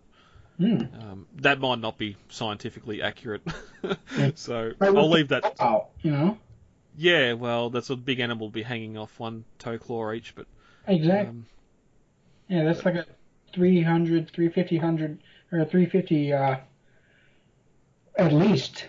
hmm. 0.56 0.82
um, 1.00 1.26
that 1.38 1.58
might 1.58 1.80
not 1.80 1.98
be 1.98 2.16
scientifically 2.28 3.02
accurate. 3.02 3.42
so 4.36 4.70
Right, 4.78 4.96
I'll 4.96 5.10
leave 5.10 5.28
that. 5.28 5.56
Out, 5.58 5.88
you 6.00 6.12
know 6.12 6.38
Yeah, 6.96 7.32
well, 7.32 7.70
that's 7.70 7.90
a 7.90 7.96
big 7.96 8.20
animal 8.20 8.46
will 8.46 8.52
be 8.52 8.62
hanging 8.62 8.96
off 8.96 9.18
one 9.18 9.44
toe 9.58 9.78
claw 9.78 10.12
each, 10.12 10.32
but 10.36 10.46
exactly. 10.86 11.28
um, 11.28 11.46
Yeah, 12.46 12.62
that's 12.62 12.84
like 12.84 12.94
a 12.94 13.06
300, 13.52 14.30
350, 14.30 14.76
100, 14.76 15.18
or 15.52 15.64
350 15.64 16.32
uh, 16.32 16.56
at 18.16 18.32
least 18.32 18.86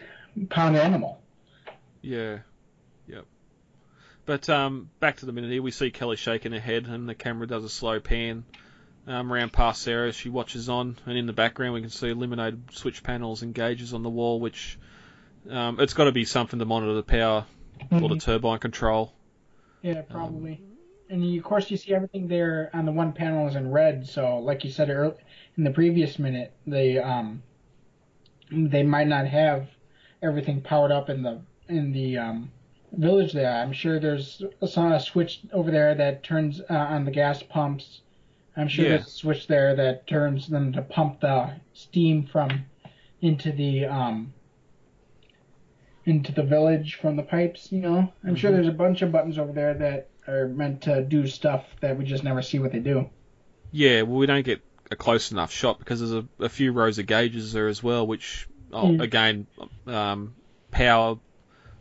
pound 0.49 0.75
animal. 0.75 1.21
Yeah. 2.01 2.39
Yep. 3.07 3.25
But 4.25 4.49
um, 4.49 4.89
back 4.99 5.17
to 5.17 5.25
the 5.25 5.31
minute 5.31 5.51
here, 5.51 5.61
we 5.61 5.71
see 5.71 5.91
Kelly 5.91 6.15
shaking 6.15 6.51
her 6.51 6.59
head, 6.59 6.85
and 6.85 7.07
the 7.07 7.15
camera 7.15 7.47
does 7.47 7.63
a 7.63 7.69
slow 7.69 7.99
pan 7.99 8.45
um, 9.07 9.31
around 9.31 9.51
past 9.51 9.81
Sarah 9.81 10.09
as 10.09 10.15
she 10.15 10.29
watches 10.29 10.69
on, 10.69 10.97
and 11.05 11.17
in 11.17 11.25
the 11.25 11.33
background 11.33 11.73
we 11.73 11.81
can 11.81 11.89
see 11.89 12.09
illuminated 12.09 12.71
switch 12.71 13.03
panels 13.03 13.41
and 13.41 13.53
gauges 13.53 13.93
on 13.93 14.03
the 14.03 14.09
wall, 14.09 14.39
which 14.39 14.77
um, 15.49 15.79
it's 15.79 15.93
got 15.93 16.05
to 16.05 16.11
be 16.11 16.25
something 16.25 16.59
to 16.59 16.65
monitor 16.65 16.93
the 16.93 17.03
power 17.03 17.45
or 17.91 18.09
the 18.09 18.17
turbine 18.17 18.59
control. 18.59 19.11
Yeah, 19.81 20.01
probably. 20.01 20.61
And 21.11 21.29
you, 21.29 21.39
of 21.39 21.45
course, 21.45 21.69
you 21.69 21.77
see 21.77 21.93
everything 21.93 22.27
there 22.27 22.71
on 22.73 22.85
the 22.85 22.91
one 22.91 23.11
panel 23.11 23.47
is 23.47 23.55
in 23.55 23.69
red. 23.69 24.07
So, 24.07 24.39
like 24.39 24.63
you 24.63 24.71
said 24.71 24.89
earlier 24.89 25.17
in 25.57 25.63
the 25.65 25.71
previous 25.71 26.17
minute, 26.17 26.53
they 26.65 26.97
um 26.97 27.43
they 28.51 28.83
might 28.83 29.07
not 29.07 29.27
have 29.27 29.69
everything 30.23 30.61
powered 30.61 30.91
up 30.91 31.09
in 31.09 31.21
the 31.21 31.41
in 31.67 31.91
the 31.91 32.17
um, 32.17 32.51
village 32.93 33.33
there. 33.33 33.51
I'm 33.51 33.73
sure 33.73 33.99
there's 33.99 34.41
a, 34.61 34.65
a 34.65 34.99
switch 34.99 35.41
over 35.53 35.71
there 35.71 35.95
that 35.95 36.23
turns 36.23 36.61
uh, 36.69 36.73
on 36.73 37.05
the 37.05 37.11
gas 37.11 37.43
pumps. 37.43 38.01
I'm 38.57 38.67
sure 38.67 38.85
Yeah. 38.85 38.91
there's 38.91 39.07
a 39.07 39.11
switch 39.11 39.47
there 39.47 39.75
that 39.75 40.07
turns 40.07 40.47
them 40.47 40.73
to 40.73 40.81
pump 40.81 41.21
the 41.21 41.51
steam 41.73 42.25
from 42.25 42.65
into 43.21 43.51
the 43.51 43.85
um 43.85 44.33
into 46.05 46.31
the 46.31 46.43
village 46.43 46.95
from 46.95 47.15
the 47.15 47.23
pipes. 47.23 47.71
You 47.71 47.81
know, 47.81 48.13
I'm 48.25 48.35
sure 48.35 48.51
Mhm. 48.51 48.55
there's 48.55 48.67
a 48.67 48.73
bunch 48.73 49.01
of 49.01 49.11
buttons 49.11 49.37
over 49.37 49.51
there 49.53 49.73
that 49.75 50.09
are 50.27 50.47
meant 50.47 50.81
to 50.83 51.01
do 51.03 51.27
stuff 51.27 51.65
that 51.79 51.97
we 51.97 52.05
just 52.05 52.23
never 52.23 52.41
see 52.41 52.59
what 52.59 52.71
they 52.71 52.79
do. 52.79 53.09
Yeah, 53.71 54.03
well, 54.03 54.17
we 54.17 54.25
don't 54.25 54.43
get 54.45 54.61
a 54.91 54.95
close 54.95 55.31
enough 55.31 55.51
shot 55.51 55.79
because 55.79 55.99
there's 55.99 56.25
a, 56.39 56.43
a 56.45 56.49
few 56.49 56.71
rows 56.73 56.99
of 56.99 57.05
gauges 57.05 57.53
there 57.53 57.67
as 57.67 57.81
well, 57.81 58.05
which, 58.05 58.47
oh, 58.73 58.87
Mm. 58.89 59.01
again, 59.01 59.47
um, 59.87 60.35
power, 60.71 61.17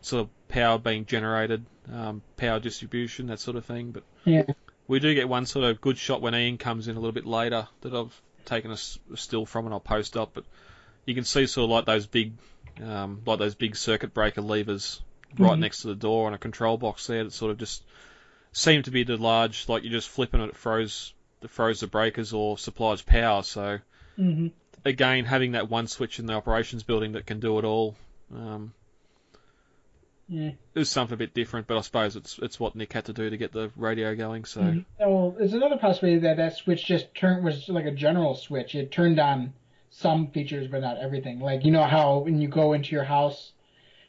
sort 0.01 0.23
of 0.23 0.49
power 0.49 0.79
being 0.79 1.05
generated, 1.07 1.65
um, 1.93 2.23
power 2.37 2.61
distribution, 2.61 3.27
that 3.27 3.41
sort 3.41 3.57
of 3.57 3.65
thing. 3.65 3.91
But 3.91 4.05
Yeah. 4.25 4.45
we 4.87 5.01
do 5.01 5.15
get 5.15 5.29
one 5.29 5.47
sort 5.47 5.65
of 5.65 5.81
good 5.81 5.99
shot 5.99 6.23
when 6.23 6.35
Ian 6.35 6.59
comes 6.59 6.89
in 6.89 6.97
a 6.97 7.01
little 7.01 7.13
bit 7.13 7.27
later 7.27 7.67
that 7.83 7.93
I've 7.95 8.21
taken 8.45 8.71
a, 8.71 8.77
still 9.17 9.45
from 9.45 9.67
and 9.67 9.75
I'll 9.75 9.81
post 9.81 10.17
up. 10.17 10.31
But 10.35 10.45
you 11.05 11.15
can 11.15 11.25
see 11.25 11.47
sort 11.47 11.65
of 11.65 11.71
like 11.71 11.85
those 11.87 12.07
big, 12.07 12.35
um, 12.83 13.21
like 13.27 13.39
those 13.41 13.55
big 13.57 13.77
circuit 13.77 14.15
breaker 14.15 14.41
levers 14.41 15.03
right 15.39 15.57
Mhm. 15.57 15.61
next 15.61 15.83
to 15.83 15.89
the 15.89 15.95
door 15.95 16.27
on 16.29 16.35
a 16.35 16.39
control 16.39 16.77
box 16.79 17.07
there 17.09 17.23
that 17.25 17.33
sort 17.33 17.51
of 17.53 17.59
just 17.59 17.83
seem 18.53 18.83
to 18.83 18.91
be 18.91 19.05
the 19.05 19.17
large, 19.17 19.69
like 19.69 19.83
you're 19.83 19.93
just 19.93 20.09
flipping 20.09 20.41
it, 20.41 20.49
it 20.51 20.57
throws 20.57 21.13
that 21.41 21.49
froze 21.51 21.81
the 21.81 21.87
breakers 21.87 22.33
or 22.33 22.59
supplies 22.59 23.03
power. 23.03 23.43
So 23.43 23.79
hmm 24.17 24.49
again, 24.85 25.25
having 25.25 25.53
that 25.53 25.69
one 25.71 25.87
switch 25.87 26.19
in 26.19 26.27
the 26.27 26.35
operations 26.35 26.83
building 26.83 27.13
that 27.13 27.27
can 27.27 27.41
do 27.41 27.59
it 27.59 27.65
all. 27.65 27.97
Um, 28.35 28.73
Yeah. 30.29 30.53
is 30.75 30.89
something 30.89 31.15
a 31.15 31.17
bit 31.17 31.35
different, 31.35 31.67
but 31.67 31.77
I 31.77 31.81
suppose 31.81 32.15
it's 32.17 32.39
it's 32.39 32.61
what 32.61 32.77
Nick 32.77 32.93
had 32.93 33.07
to 33.07 33.13
do 33.13 33.29
to 33.31 33.37
get 33.37 33.53
the 33.53 33.71
radio 33.77 34.15
going. 34.15 34.45
So 34.45 34.61
Mhm. 34.61 34.85
Well, 34.99 35.33
there's 35.33 35.55
another 35.55 35.77
possibility 35.79 36.21
that 36.21 36.37
that 36.37 36.55
switch 36.55 36.87
just 36.87 37.15
turned 37.15 37.45
was 37.45 37.69
like 37.69 37.87
a 37.87 37.91
general 37.91 38.35
switch. 38.35 38.75
It 38.75 38.93
turned 38.93 39.19
on 39.19 39.53
some 39.91 40.29
features, 40.29 40.69
but 40.69 40.81
not 40.81 40.99
everything. 40.99 41.41
Like 41.41 41.65
you 41.65 41.73
know 41.73 41.83
how 41.83 42.19
when 42.19 42.41
you 42.41 42.49
go 42.49 42.73
into 42.73 42.93
your 42.93 43.05
house 43.05 43.53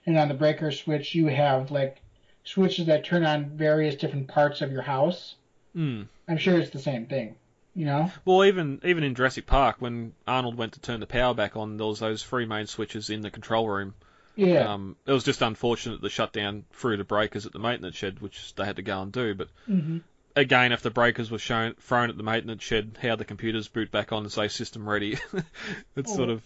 and 0.06 0.18
on 0.18 0.28
the 0.28 0.34
breaker 0.36 0.72
switch 0.72 1.16
you 1.16 1.28
have 1.28 1.72
like 1.72 2.02
switches 2.44 2.88
that 2.88 3.06
turn 3.06 3.24
on 3.26 3.46
various 3.58 3.96
different 3.96 4.28
parts 4.28 4.62
of 4.62 4.72
your 4.72 4.82
house. 4.82 5.36
Mm. 5.76 6.08
I'm 6.28 6.38
sure 6.38 6.58
it's 6.58 6.72
the 6.72 6.80
same 6.80 7.06
thing. 7.06 7.36
You 7.74 7.86
know? 7.86 8.12
Well, 8.26 8.44
even 8.44 8.82
even 8.84 9.04
in 9.06 9.16
Jurassic 9.16 9.46
Park, 9.46 9.78
when 9.80 10.14
Arnold 10.28 10.58
went 10.58 10.74
to 10.74 10.82
turn 10.82 11.00
the 11.00 11.08
power 11.08 11.34
back 11.34 11.56
on, 11.56 11.78
there 11.78 11.88
was 11.88 12.00
those 12.00 12.22
three 12.24 12.46
main 12.46 12.68
switches 12.68 13.10
in 13.10 13.22
the 13.22 13.32
control 13.32 13.70
room. 13.70 13.94
Yeah. 14.36 14.74
Um, 14.74 14.98
it 15.06 15.12
was 15.12 15.24
just 15.24 15.42
unfortunate 15.42 16.02
the 16.02 16.10
shutdown 16.10 16.66
through 16.74 16.98
the 16.98 17.04
breakers 17.06 17.46
at 17.46 17.54
the 17.54 17.60
maintenance 17.60 17.96
shed, 17.96 18.20
which 18.20 18.56
they 18.56 18.66
had 18.66 18.76
to 18.78 18.82
go 18.82 19.02
and 19.02 19.12
do. 19.12 19.36
But 19.36 19.48
hmm 19.66 20.00
again, 20.36 20.72
if 20.72 20.82
the 20.82 20.90
breakers 20.90 21.30
were 21.32 21.38
shown 21.40 21.76
thrown 21.76 22.10
at 22.10 22.18
the 22.18 22.24
maintenance 22.24 22.64
shed, 22.64 22.98
how 23.02 23.16
the 23.16 23.26
computers 23.26 23.68
boot 23.70 23.92
back 23.92 24.12
on 24.12 24.24
and 24.24 24.32
say 24.32 24.48
system 24.50 24.88
ready, 24.90 25.18
it's 25.96 26.12
Oh. 26.12 26.16
sort 26.16 26.30
of 26.30 26.44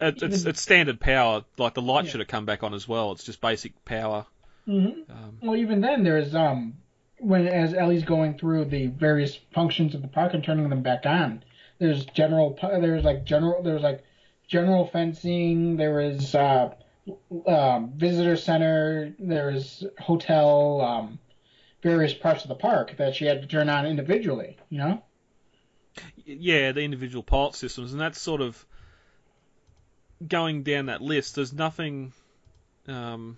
it, 0.00 0.22
it's 0.22 0.44
it's 0.44 0.60
standard 0.60 0.98
power. 0.98 1.44
Like 1.56 1.74
the 1.74 1.82
light 1.82 2.06
Yeah. 2.06 2.10
should 2.12 2.20
have 2.20 2.28
come 2.28 2.46
back 2.46 2.64
on 2.64 2.74
as 2.74 2.88
well. 2.88 3.12
It's 3.12 3.24
just 3.24 3.40
basic 3.40 3.84
power. 3.84 4.26
Hmm 4.66 5.02
Um, 5.10 5.38
Well, 5.42 5.56
even 5.56 5.80
then, 5.80 6.04
there's 6.04 6.34
um 6.34 6.74
when 7.18 7.46
as 7.46 7.74
Ellie's 7.74 8.04
going 8.04 8.38
through 8.38 8.66
the 8.66 8.86
various 8.86 9.38
functions 9.52 9.94
of 9.94 10.02
the 10.02 10.08
park 10.08 10.34
and 10.34 10.44
turning 10.44 10.68
them 10.68 10.82
back 10.82 11.06
on. 11.06 11.44
There's 11.78 12.04
general. 12.06 12.58
There's 12.60 13.04
like 13.04 13.24
general. 13.24 13.62
There's 13.62 13.82
like 13.82 14.04
general 14.46 14.86
fencing. 14.86 15.76
There 15.76 16.00
is 16.00 16.34
uh, 16.34 16.74
um, 17.46 17.92
visitor 17.96 18.36
center. 18.36 19.14
There 19.18 19.50
is 19.50 19.84
hotel. 19.98 20.80
Um, 20.80 21.18
various 21.84 22.14
parts 22.14 22.42
of 22.42 22.48
the 22.48 22.54
park 22.54 22.96
that 22.96 23.14
she 23.14 23.26
had 23.26 23.42
to 23.42 23.46
turn 23.46 23.68
on 23.68 23.86
individually. 23.86 24.56
You 24.70 24.78
know. 24.78 25.02
yeah, 26.24 26.72
the 26.72 26.80
individual 26.80 27.22
pilot 27.22 27.54
systems, 27.54 27.92
and 27.92 28.00
that's 28.00 28.20
sort 28.20 28.40
of 28.40 28.64
going 30.26 30.62
down 30.62 30.86
that 30.86 31.02
list. 31.02 31.34
There's 31.36 31.52
nothing 31.52 32.12
um, 32.88 33.36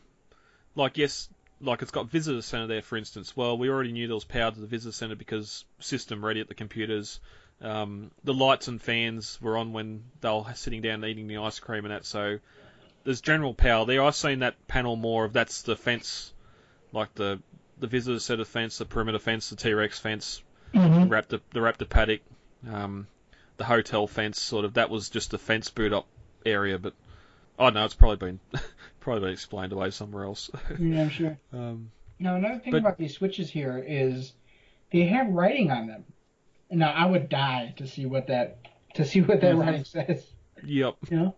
like 0.76 0.96
yes, 0.98 1.28
like 1.60 1.82
it's 1.82 1.90
got 1.90 2.08
visitor 2.08 2.42
center 2.42 2.68
there, 2.68 2.82
for 2.82 2.96
instance. 2.96 3.36
Well, 3.36 3.58
we 3.58 3.68
already 3.68 3.90
knew 3.92 4.06
there 4.06 4.14
was 4.14 4.24
power 4.24 4.52
to 4.52 4.60
the 4.60 4.66
visitor 4.66 4.92
center 4.92 5.16
because 5.16 5.64
system 5.80 6.24
ready 6.24 6.40
at 6.40 6.48
the 6.48 6.54
computers. 6.54 7.18
Um, 7.60 8.10
the 8.22 8.34
lights 8.34 8.68
and 8.68 8.80
fans 8.80 9.38
were 9.40 9.56
on 9.56 9.72
when 9.72 10.04
they 10.20 10.28
were 10.28 10.44
sitting 10.54 10.82
down 10.82 11.04
eating 11.04 11.26
the 11.26 11.38
ice 11.38 11.58
cream 11.58 11.86
and 11.86 11.92
that. 11.92 12.04
So 12.04 12.38
there's 13.04 13.22
general 13.22 13.54
power 13.54 13.86
there. 13.86 14.04
I've 14.04 14.14
seen 14.14 14.40
that 14.40 14.68
panel 14.68 14.94
more 14.94 15.24
of 15.24 15.32
that's 15.32 15.62
the 15.62 15.74
fence, 15.76 16.32
like 16.92 17.14
the 17.14 17.40
the 17.78 17.86
visitor 17.86 18.20
center 18.20 18.44
fence, 18.44 18.78
the 18.78 18.84
perimeter 18.84 19.18
fence, 19.18 19.50
the 19.50 19.56
T-Rex 19.56 19.98
fence, 19.98 20.42
Mm-hmm. 20.74 21.10
raptor 21.10 21.40
the 21.52 21.60
raptor 21.60 21.88
paddock, 21.88 22.20
um, 22.70 23.06
the 23.56 23.64
hotel 23.64 24.06
fence, 24.06 24.38
sort 24.38 24.66
of. 24.66 24.74
That 24.74 24.90
was 24.90 25.08
just 25.08 25.30
the 25.30 25.38
fence 25.38 25.70
boot 25.70 25.92
up 25.94 26.06
area, 26.44 26.78
but 26.78 26.92
I 27.58 27.64
don't 27.64 27.74
know. 27.74 27.84
It's 27.86 27.94
probably 27.94 28.16
been 28.16 28.40
probably 29.06 29.30
explained 29.30 29.72
away 29.72 29.88
somewhere 29.90 30.24
else. 30.24 30.50
Yeah, 30.80 31.02
I'm 31.02 31.10
sure. 31.10 31.38
um, 31.52 31.92
Now 32.18 32.34
another 32.34 32.58
thing 32.58 32.72
But- 32.72 32.78
about 32.80 32.98
these 32.98 33.14
switches 33.14 33.48
here 33.48 33.78
is 33.86 34.32
they 34.90 35.02
have 35.06 35.28
writing 35.28 35.70
on 35.70 35.86
them. 35.86 36.04
Now 36.72 36.90
I 36.90 37.06
would 37.06 37.28
die 37.28 37.72
to 37.76 37.86
see 37.86 38.04
what 38.06 38.26
that 38.26 38.58
to 38.94 39.04
see 39.04 39.20
what 39.22 39.40
that 39.42 39.54
Mhm. 39.54 39.60
writing 39.60 39.84
says. 39.84 40.26
yep. 40.64 40.96
You 41.08 41.16
know. 41.18 41.34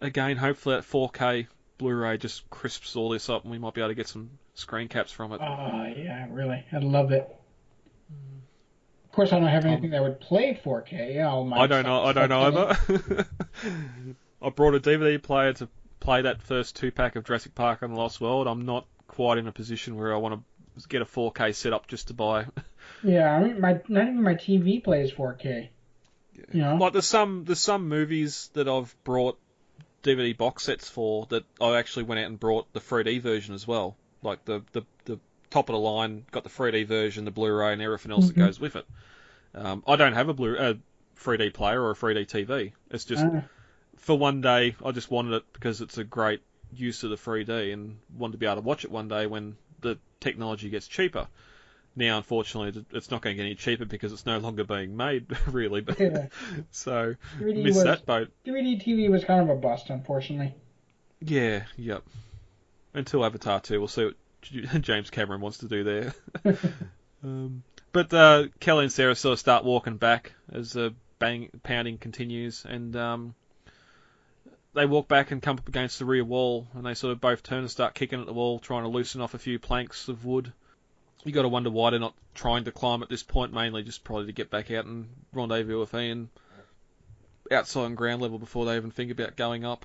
Again, 0.00 0.36
hopefully 0.36 0.74
that 0.74 0.84
4K 0.84 1.46
Blu-ray 1.78 2.18
just 2.18 2.50
crisps 2.50 2.96
all 2.96 3.10
this 3.10 3.28
up, 3.28 3.44
and 3.44 3.52
we 3.52 3.58
might 3.58 3.74
be 3.74 3.80
able 3.80 3.90
to 3.90 3.94
get 3.94 4.08
some 4.08 4.30
screen 4.54 4.88
caps 4.88 5.12
from 5.12 5.32
it. 5.32 5.40
Oh 5.40 5.86
yeah, 5.96 6.26
really, 6.30 6.64
I'd 6.72 6.82
love 6.82 7.12
it. 7.12 7.28
Of 9.04 9.12
course, 9.12 9.32
I 9.32 9.38
don't 9.38 9.46
have 9.48 9.64
anything 9.64 9.90
that 9.90 10.02
would 10.02 10.18
play 10.20 10.58
4K. 10.64 11.24
All 11.24 11.44
my 11.44 11.58
I 11.60 11.66
don't 11.68 11.84
know. 11.84 12.02
I 12.02 12.12
don't 12.12 12.28
know 12.28 12.40
either. 12.42 13.26
I 14.42 14.50
brought 14.50 14.74
a 14.74 14.80
DVD 14.80 15.20
player 15.22 15.52
to 15.54 15.68
play 16.00 16.22
that 16.22 16.42
first 16.42 16.76
two 16.76 16.90
pack 16.90 17.16
of 17.16 17.24
Jurassic 17.24 17.54
Park 17.54 17.82
and 17.82 17.94
the 17.94 17.98
Lost 17.98 18.20
World. 18.20 18.46
I'm 18.46 18.64
not 18.64 18.86
quite 19.06 19.38
in 19.38 19.46
a 19.48 19.52
position 19.52 19.96
where 19.96 20.12
I 20.12 20.16
want 20.18 20.42
to 20.78 20.88
get 20.88 21.02
a 21.02 21.04
4K 21.04 21.54
setup 21.54 21.86
just 21.88 22.08
to 22.08 22.14
buy. 22.14 22.46
Yeah, 23.02 23.32
I 23.34 23.42
mean, 23.44 23.60
my 23.60 23.80
not 23.88 24.04
even 24.04 24.22
my 24.22 24.34
TV 24.34 24.82
plays 24.82 25.12
4K. 25.12 25.68
You 26.52 26.62
know. 26.62 26.76
Like 26.76 26.92
there's 26.94 27.06
some 27.06 27.44
there's 27.44 27.58
some 27.58 27.88
movies 27.88 28.50
that 28.54 28.66
I've 28.68 28.94
brought 29.04 29.38
DVD 30.02 30.36
box 30.36 30.64
sets 30.64 30.88
for 30.88 31.26
that 31.30 31.44
I 31.60 31.76
actually 31.78 32.04
went 32.04 32.20
out 32.20 32.26
and 32.26 32.40
brought 32.40 32.72
the 32.72 32.80
3D 32.80 33.20
version 33.20 33.54
as 33.54 33.66
well. 33.66 33.96
Like 34.22 34.44
the 34.46 34.62
the, 34.72 34.82
the 35.04 35.18
top 35.50 35.68
of 35.68 35.74
the 35.74 35.78
line 35.80 36.24
got 36.30 36.44
the 36.44 36.50
3D 36.50 36.86
version, 36.86 37.24
the 37.24 37.30
Blu-ray, 37.30 37.72
and 37.74 37.82
everything 37.82 38.10
else 38.12 38.26
Mhm. 38.26 38.34
that 38.34 38.38
goes 38.38 38.60
with 38.60 38.76
it. 38.76 38.86
Um, 39.54 39.82
I 39.86 39.96
don't 39.96 40.14
have 40.14 40.28
a 40.28 40.34
blue 40.34 40.56
a 40.56 40.76
3D 41.20 41.52
player 41.52 41.82
or 41.82 41.90
a 41.90 41.94
3D 41.94 42.26
TV. 42.26 42.72
It's 42.90 43.04
just 43.04 43.24
Ah, 43.24 43.42
for 43.98 44.18
one 44.18 44.40
day 44.40 44.74
I 44.84 44.92
just 44.92 45.10
wanted 45.10 45.34
it 45.34 45.44
because 45.52 45.80
it's 45.80 45.98
a 45.98 46.04
great 46.04 46.42
use 46.72 47.02
of 47.02 47.10
the 47.10 47.16
3D 47.16 47.72
and 47.72 47.98
wanted 48.16 48.32
to 48.32 48.38
be 48.38 48.46
able 48.46 48.56
to 48.56 48.62
watch 48.62 48.84
it 48.84 48.90
one 48.90 49.08
day 49.08 49.26
when 49.26 49.56
the 49.80 49.98
technology 50.20 50.70
gets 50.70 50.88
cheaper. 50.88 51.28
Now, 51.96 52.16
unfortunately, 52.18 52.84
it's 52.92 53.10
not 53.10 53.22
going 53.22 53.34
to 53.34 53.42
get 53.42 53.46
any 53.46 53.56
cheaper 53.56 53.84
because 53.84 54.12
it's 54.12 54.24
no 54.24 54.38
longer 54.38 54.62
being 54.62 54.96
made, 54.96 55.26
really. 55.46 55.80
But 55.80 55.98
Yeah. 55.98 56.26
so 56.70 57.16
3D 57.40 57.62
miss 57.62 57.74
was 57.74 57.84
that 57.84 58.06
boat. 58.06 58.30
3D 58.46 58.82
TV 58.84 59.10
was 59.10 59.24
kind 59.24 59.40
of 59.40 59.48
a 59.48 59.60
bust, 59.60 59.90
unfortunately. 59.90 60.54
Yeah, 61.20 61.64
yep. 61.76 62.04
Until 62.94 63.24
Avatar 63.24 63.60
2, 63.60 63.78
we'll 63.78 63.88
see 63.88 64.04
what 64.04 64.14
James 64.82 65.10
Cameron 65.10 65.40
wants 65.40 65.58
to 65.58 65.66
do 65.68 65.82
there. 65.82 66.14
um, 67.24 67.64
but 67.92 68.12
uh, 68.14 68.44
Kelly 68.60 68.84
and 68.84 68.92
Sarah 68.92 69.16
sort 69.16 69.32
of 69.32 69.38
start 69.40 69.64
walking 69.64 69.96
back 69.96 70.32
as 70.52 70.72
the 70.72 70.94
bang 71.18 71.48
pounding 71.64 71.98
continues, 71.98 72.64
and 72.64 72.94
um, 72.94 73.34
they 74.74 74.86
walk 74.86 75.08
back 75.08 75.30
and 75.30 75.42
come 75.42 75.58
up 75.58 75.68
against 75.68 75.98
the 75.98 76.04
rear 76.04 76.24
wall, 76.24 76.66
and 76.74 76.84
they 76.84 76.94
sort 76.94 77.12
of 77.12 77.20
both 77.20 77.42
turn 77.42 77.60
and 77.60 77.70
start 77.70 77.94
kicking 77.94 78.20
at 78.20 78.26
the 78.26 78.32
wall, 78.32 78.58
trying 78.58 78.82
to 78.84 78.88
loosen 78.88 79.20
off 79.20 79.34
a 79.34 79.38
few 79.38 79.58
planks 79.58 80.08
of 80.08 80.24
wood. 80.24 80.52
You 81.24 81.32
got 81.32 81.42
to 81.42 81.48
wonder 81.48 81.70
why 81.70 81.90
they're 81.90 81.98
not 81.98 82.14
trying 82.34 82.64
to 82.64 82.72
climb 82.72 83.02
at 83.02 83.08
this 83.08 83.22
point, 83.22 83.52
mainly 83.52 83.82
just 83.82 84.04
probably 84.04 84.26
to 84.26 84.32
get 84.32 84.50
back 84.50 84.70
out 84.70 84.84
and 84.84 85.08
rendezvous 85.32 85.80
with 85.80 85.94
Ian 85.94 86.30
outside 87.50 87.84
on 87.84 87.94
ground 87.94 88.22
level 88.22 88.38
before 88.38 88.66
they 88.66 88.76
even 88.76 88.90
think 88.90 89.10
about 89.10 89.36
going 89.36 89.64
up. 89.64 89.84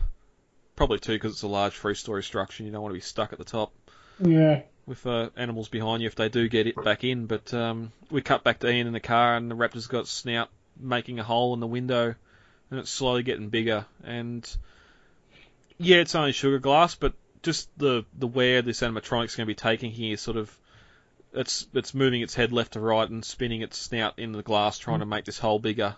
Probably 0.75 0.99
too 0.99 1.13
because 1.13 1.33
it's 1.33 1.43
a 1.43 1.47
large 1.47 1.73
three-story 1.73 2.23
structure. 2.23 2.61
and 2.61 2.67
You 2.67 2.73
don't 2.73 2.81
want 2.81 2.91
to 2.93 2.97
be 2.97 3.01
stuck 3.01 3.31
at 3.31 3.39
the 3.39 3.45
top 3.45 3.71
Yeah. 4.19 4.61
with 4.85 5.05
uh, 5.07 5.29
animals 5.37 5.69
behind 5.69 6.01
you 6.01 6.07
if 6.07 6.15
they 6.15 6.29
do 6.29 6.47
get 6.49 6.67
it 6.67 6.75
back 6.83 7.03
in. 7.03 7.25
But 7.25 7.53
um, 7.53 7.91
we 8.11 8.21
cut 8.21 8.43
back 8.43 8.59
to 8.59 8.69
Ian 8.69 8.87
in 8.87 8.93
the 8.93 8.99
car, 8.99 9.35
and 9.35 9.49
the 9.49 9.55
raptor's 9.55 9.87
got 9.87 10.07
snout 10.07 10.49
making 10.79 11.19
a 11.19 11.23
hole 11.23 11.53
in 11.53 11.59
the 11.59 11.67
window, 11.67 12.15
and 12.69 12.79
it's 12.79 12.89
slowly 12.91 13.23
getting 13.23 13.49
bigger. 13.49 13.85
And 14.03 14.47
yeah, 15.77 15.97
it's 15.97 16.15
only 16.15 16.31
sugar 16.31 16.59
glass, 16.59 16.95
but 16.95 17.13
just 17.41 17.69
the 17.77 18.05
the 18.17 18.27
where 18.27 18.61
this 18.61 18.81
animatronic's 18.81 19.35
going 19.35 19.45
to 19.45 19.51
be 19.51 19.55
taking 19.55 19.91
here, 19.91 20.17
sort 20.17 20.37
of, 20.37 20.57
it's 21.33 21.67
it's 21.73 21.93
moving 21.93 22.21
its 22.21 22.33
head 22.33 22.51
left 22.51 22.73
to 22.73 22.79
right 22.79 23.09
and 23.09 23.23
spinning 23.23 23.61
its 23.61 23.77
snout 23.77 24.17
in 24.17 24.31
the 24.31 24.43
glass, 24.43 24.77
trying 24.77 24.99
to 24.99 25.05
make 25.05 25.25
this 25.25 25.39
hole 25.39 25.59
bigger. 25.59 25.95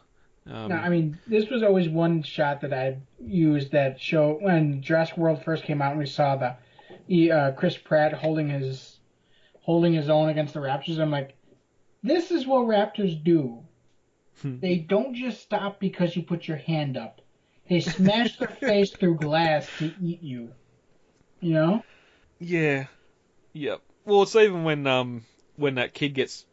Um, 0.48 0.70
No, 0.70 0.76
I 0.76 0.90
mean, 0.90 1.18
this 1.28 1.50
was 1.50 1.64
always 1.64 1.90
one 1.90 2.24
shot 2.24 2.62
that 2.62 2.74
I 2.74 2.98
used 3.20 3.72
that 3.72 4.00
show 4.00 4.38
when 4.40 4.82
Jurassic 4.82 5.18
World 5.18 5.44
first 5.44 5.64
came 5.64 5.82
out 5.82 5.92
and 5.92 6.00
we 6.00 6.06
saw 6.06 6.36
the 7.08 7.32
uh, 7.32 7.52
Chris 7.54 7.78
Pratt 7.78 8.14
holding 8.14 8.50
his 8.50 9.00
holding 9.62 9.94
his 9.94 10.10
own 10.10 10.30
against 10.30 10.54
the 10.54 10.60
Raptors. 10.60 11.00
I'm 11.00 11.10
like, 11.10 11.36
this 12.04 12.30
is 12.30 12.46
what 12.46 12.68
Raptors 12.68 13.22
do. 13.24 13.62
Hmm. 14.42 14.60
they 14.60 14.76
don't 14.76 15.16
just 15.16 15.42
stop 15.42 15.80
because 15.80 16.14
you 16.16 16.22
put 16.22 16.48
your 16.48 16.58
hand 16.58 16.98
up. 16.98 17.22
They 17.70 17.80
smash 17.80 18.38
their 18.38 18.48
face 18.48 18.92
through 18.92 19.16
glass 19.16 19.68
to 19.80 19.92
eat 20.02 20.22
you. 20.22 20.52
You 21.40 21.54
know? 21.54 21.84
Yeah. 22.40 22.86
Yep. 23.54 23.82
Well, 24.06 24.24
it's 24.24 24.36
even 24.36 24.64
when 24.64 24.86
um 24.88 25.24
when 25.56 25.76
that 25.76 25.94
kid 25.94 26.10
gets 26.14 26.46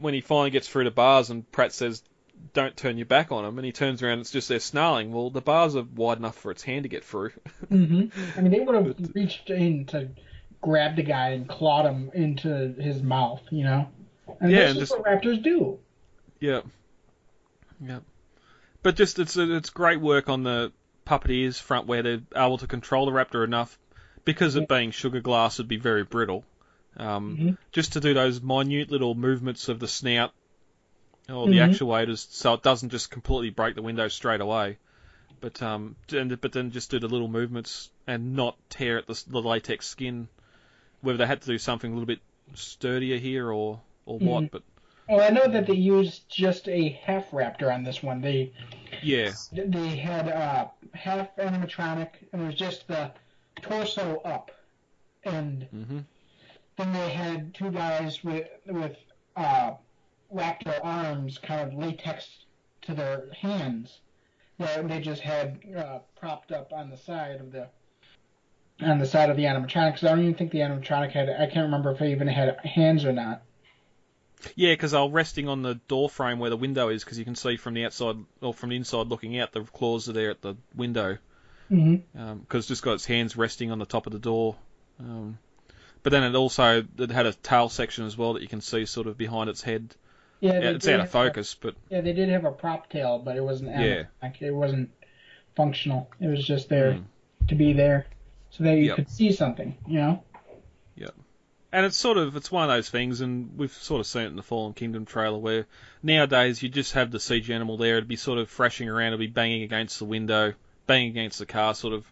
when 0.00 0.14
he 0.14 0.20
finally 0.20 0.50
gets 0.50 0.68
through 0.68 0.84
the 0.84 0.90
bars 0.90 1.30
and 1.30 1.50
Pratt 1.52 1.72
says, 1.72 2.02
"Don't 2.52 2.76
turn 2.76 2.96
your 2.98 3.06
back 3.06 3.32
on 3.32 3.44
him," 3.44 3.58
and 3.58 3.64
he 3.64 3.72
turns 3.72 4.02
around, 4.02 4.18
it's 4.20 4.30
just 4.30 4.48
there 4.48 4.58
snarling. 4.60 5.12
Well, 5.12 5.30
the 5.30 5.40
bars 5.40 5.76
are 5.76 5.82
wide 5.94 6.18
enough 6.18 6.36
for 6.36 6.50
its 6.50 6.62
hand 6.62 6.82
to 6.82 6.88
get 6.88 7.04
through. 7.04 7.30
mm-hmm. 7.70 8.38
I 8.38 8.42
mean, 8.42 8.50
they 8.52 8.60
would 8.60 8.74
have 8.74 9.10
reached 9.14 9.50
in 9.50 9.86
to 9.86 10.08
grab 10.60 10.96
the 10.96 11.02
guy 11.02 11.30
and 11.30 11.48
clawed 11.48 11.86
him 11.86 12.10
into 12.14 12.74
his 12.74 13.02
mouth. 13.02 13.42
You 13.50 13.64
know? 13.64 13.88
And 14.40 14.50
Yeah, 14.50 14.58
this 14.58 14.70
and 14.70 14.82
is 14.82 14.88
just- 14.88 14.98
what 15.00 15.04
Raptors 15.22 15.42
do. 15.42 15.78
Yep. 16.40 16.66
Yep. 17.86 18.02
But 18.84 18.96
just 18.96 19.18
it's 19.18 19.36
it's 19.36 19.70
great 19.70 20.00
work 20.00 20.28
on 20.28 20.42
the 20.42 20.70
puppeteers 21.06 21.60
front 21.60 21.86
where 21.86 22.02
they're 22.02 22.20
able 22.36 22.58
to 22.58 22.66
control 22.66 23.06
the 23.06 23.12
raptor 23.12 23.42
enough 23.42 23.78
because 24.24 24.56
it 24.56 24.68
being 24.68 24.90
sugar 24.90 25.20
glass 25.20 25.58
would 25.58 25.68
be 25.68 25.78
very 25.78 26.04
brittle. 26.04 26.44
Um, 26.96 27.36
Mhm. 27.36 27.58
Just 27.72 27.94
to 27.94 28.00
do 28.00 28.12
those 28.14 28.40
minute 28.42 28.90
little 28.90 29.14
movements 29.14 29.68
of 29.70 29.80
the 29.80 29.88
snout 29.88 30.32
or 31.28 31.48
the 31.48 31.58
Mhm. 31.58 31.70
actuators, 31.70 32.26
so 32.30 32.52
it 32.54 32.62
doesn't 32.62 32.90
just 32.90 33.10
completely 33.10 33.50
break 33.50 33.74
the 33.74 33.82
window 33.82 34.06
straight 34.08 34.42
away. 34.42 34.76
But 35.40 35.62
um, 35.62 35.96
and, 36.12 36.38
but 36.40 36.52
then 36.52 36.70
just 36.70 36.90
do 36.90 36.98
the 37.00 37.08
little 37.08 37.28
movements 37.28 37.90
and 38.06 38.36
not 38.36 38.56
tear 38.68 38.98
at 38.98 39.06
the, 39.06 39.22
the 39.26 39.40
latex 39.42 39.86
skin. 39.86 40.28
Whether 41.00 41.18
they 41.18 41.26
had 41.26 41.40
to 41.40 41.46
do 41.46 41.58
something 41.58 41.90
a 41.90 41.94
little 41.94 42.06
bit 42.06 42.20
sturdier 42.54 43.16
here 43.18 43.50
or 43.50 43.80
or 44.06 44.18
what, 44.18 44.44
Mhm. 44.44 44.50
but 44.50 44.62
Well, 45.08 45.20
I 45.20 45.28
know 45.30 45.46
that 45.48 45.66
they 45.66 45.74
used 45.74 46.28
just 46.28 46.68
a 46.68 46.88
half 47.04 47.30
Raptor 47.30 47.72
on 47.72 47.82
this 47.84 48.02
one. 48.02 48.20
They 48.20 48.52
yeah, 49.02 49.32
they 49.52 49.96
had 49.96 50.28
uh, 50.28 50.68
half 50.94 51.34
animatronic, 51.36 52.10
and 52.32 52.42
it 52.42 52.46
was 52.46 52.54
just 52.54 52.88
the 52.88 53.12
torso 53.60 54.20
up, 54.24 54.50
and 55.24 55.64
hmm 55.70 56.00
then 56.76 56.92
they 56.92 57.10
had 57.10 57.54
two 57.54 57.70
guys 57.70 58.24
with 58.24 58.48
with 58.66 58.96
uh, 59.36 59.72
Raptor 60.34 60.80
arms, 60.82 61.38
kind 61.38 61.70
of 61.72 61.78
latex 61.78 62.28
to 62.82 62.94
their 62.94 63.28
hands. 63.40 64.00
That 64.58 64.88
they 64.88 65.00
just 65.00 65.20
had 65.20 65.60
uh, 65.76 65.98
propped 66.16 66.52
up 66.52 66.72
on 66.72 66.88
the 66.88 66.96
side 66.96 67.40
of 67.40 67.52
the 67.52 67.68
on 68.80 68.98
the 68.98 69.06
side 69.06 69.30
of 69.30 69.36
the 69.36 69.44
animatronic. 69.44 69.92
'cause 69.94 70.04
I 70.04 70.08
don't 70.10 70.20
even 70.20 70.34
think 70.34 70.50
the 70.52 70.60
animatronic 70.60 71.10
had. 71.12 71.28
I 71.28 71.46
can't 71.46 71.64
remember 71.66 71.90
if 71.92 72.00
it 72.00 72.10
even 72.10 72.28
had 72.28 72.56
hands 72.64 73.04
or 73.04 73.12
not. 73.12 73.42
Yeah, 74.56 74.72
because 74.72 74.92
they're 74.92 75.06
resting 75.08 75.48
on 75.48 75.62
the 75.62 75.74
door 75.88 76.08
frame 76.10 76.38
where 76.38 76.50
the 76.50 76.56
window 76.56 76.88
is, 76.88 77.04
because 77.04 77.18
you 77.18 77.24
can 77.24 77.34
see 77.34 77.56
from 77.56 77.74
the 77.74 77.84
outside 77.84 78.16
or 78.40 78.52
from 78.54 78.70
the 78.70 78.76
inside 78.76 79.06
looking 79.08 79.38
out, 79.38 79.52
the 79.52 79.62
claws 79.62 80.08
are 80.08 80.12
there 80.12 80.30
at 80.30 80.42
the 80.42 80.56
window. 80.74 81.18
because 81.68 82.60
it's 82.60 82.68
just 82.68 82.82
got 82.82 82.92
its 82.94 83.06
hands 83.06 83.36
resting 83.36 83.70
on 83.70 83.78
the 83.78 83.86
top 83.86 84.06
of 84.06 84.12
the 84.12 84.18
door. 84.18 84.56
Um, 85.00 85.38
but 86.02 86.10
then 86.10 86.22
it 86.22 86.34
also 86.36 86.84
it 86.98 87.10
had 87.10 87.26
a 87.26 87.32
tail 87.32 87.68
section 87.68 88.04
as 88.04 88.16
well 88.16 88.34
that 88.34 88.42
you 88.42 88.48
can 88.48 88.60
see 88.60 88.84
sort 88.86 89.06
of 89.06 89.16
behind 89.16 89.48
its 89.50 89.62
head. 89.62 89.94
Yeah, 90.40 90.52
it's 90.52 90.86
out 90.86 90.94
of 90.94 91.00
have 91.00 91.08
a- 91.08 91.12
focus, 91.12 91.54
but 91.58 91.74
Yeah, 91.88 92.02
they 92.02 92.12
did 92.12 92.28
have 92.28 92.44
a 92.44 92.52
prop 92.52 92.90
tail, 92.90 93.18
but 93.18 93.36
it 93.36 93.42
wasn't 93.42 93.70
Yeah. 93.70 94.04
animatronic. 94.22 94.42
It 94.42 94.50
wasn't 94.52 94.90
functional. 95.56 96.10
It 96.20 96.26
was 96.28 96.44
just 96.46 96.68
there 96.68 96.92
Mm. 96.92 97.04
to 97.48 97.54
be 97.54 97.72
there, 97.72 98.06
so 98.50 98.64
that 98.64 98.76
you 98.76 98.84
Yep. 98.86 98.96
could 98.96 99.10
see 99.10 99.32
something. 99.32 99.74
You 99.86 99.98
know. 100.00 100.23
And 101.74 101.84
it's 101.84 101.96
sort 101.96 102.16
of 102.18 102.36
it's 102.36 102.52
one 102.52 102.62
of 102.62 102.68
those 102.74 102.88
things, 102.88 103.20
and 103.20 103.58
we've 103.58 103.72
sort 103.72 103.98
of 103.98 104.06
seen 104.06 104.22
it 104.22 104.26
in 104.28 104.36
the 104.36 104.42
Fallen 104.42 104.74
Kingdom 104.74 105.04
trailer 105.04 105.36
where 105.38 105.66
nowadays 106.04 106.62
you 106.62 106.68
just 106.68 106.92
have 106.92 107.10
the 107.10 107.18
siege 107.18 107.50
animal 107.50 107.76
there, 107.76 107.96
it'd 107.96 108.08
be 108.08 108.14
sort 108.16 108.38
of 108.38 108.48
thrashing 108.48 108.88
around, 108.88 109.08
it'd 109.08 109.18
be 109.18 109.26
banging 109.26 109.64
against 109.64 109.98
the 109.98 110.04
window, 110.04 110.54
banging 110.86 111.10
against 111.10 111.40
the 111.40 111.46
car, 111.46 111.74
sort 111.74 111.92
of 111.92 112.06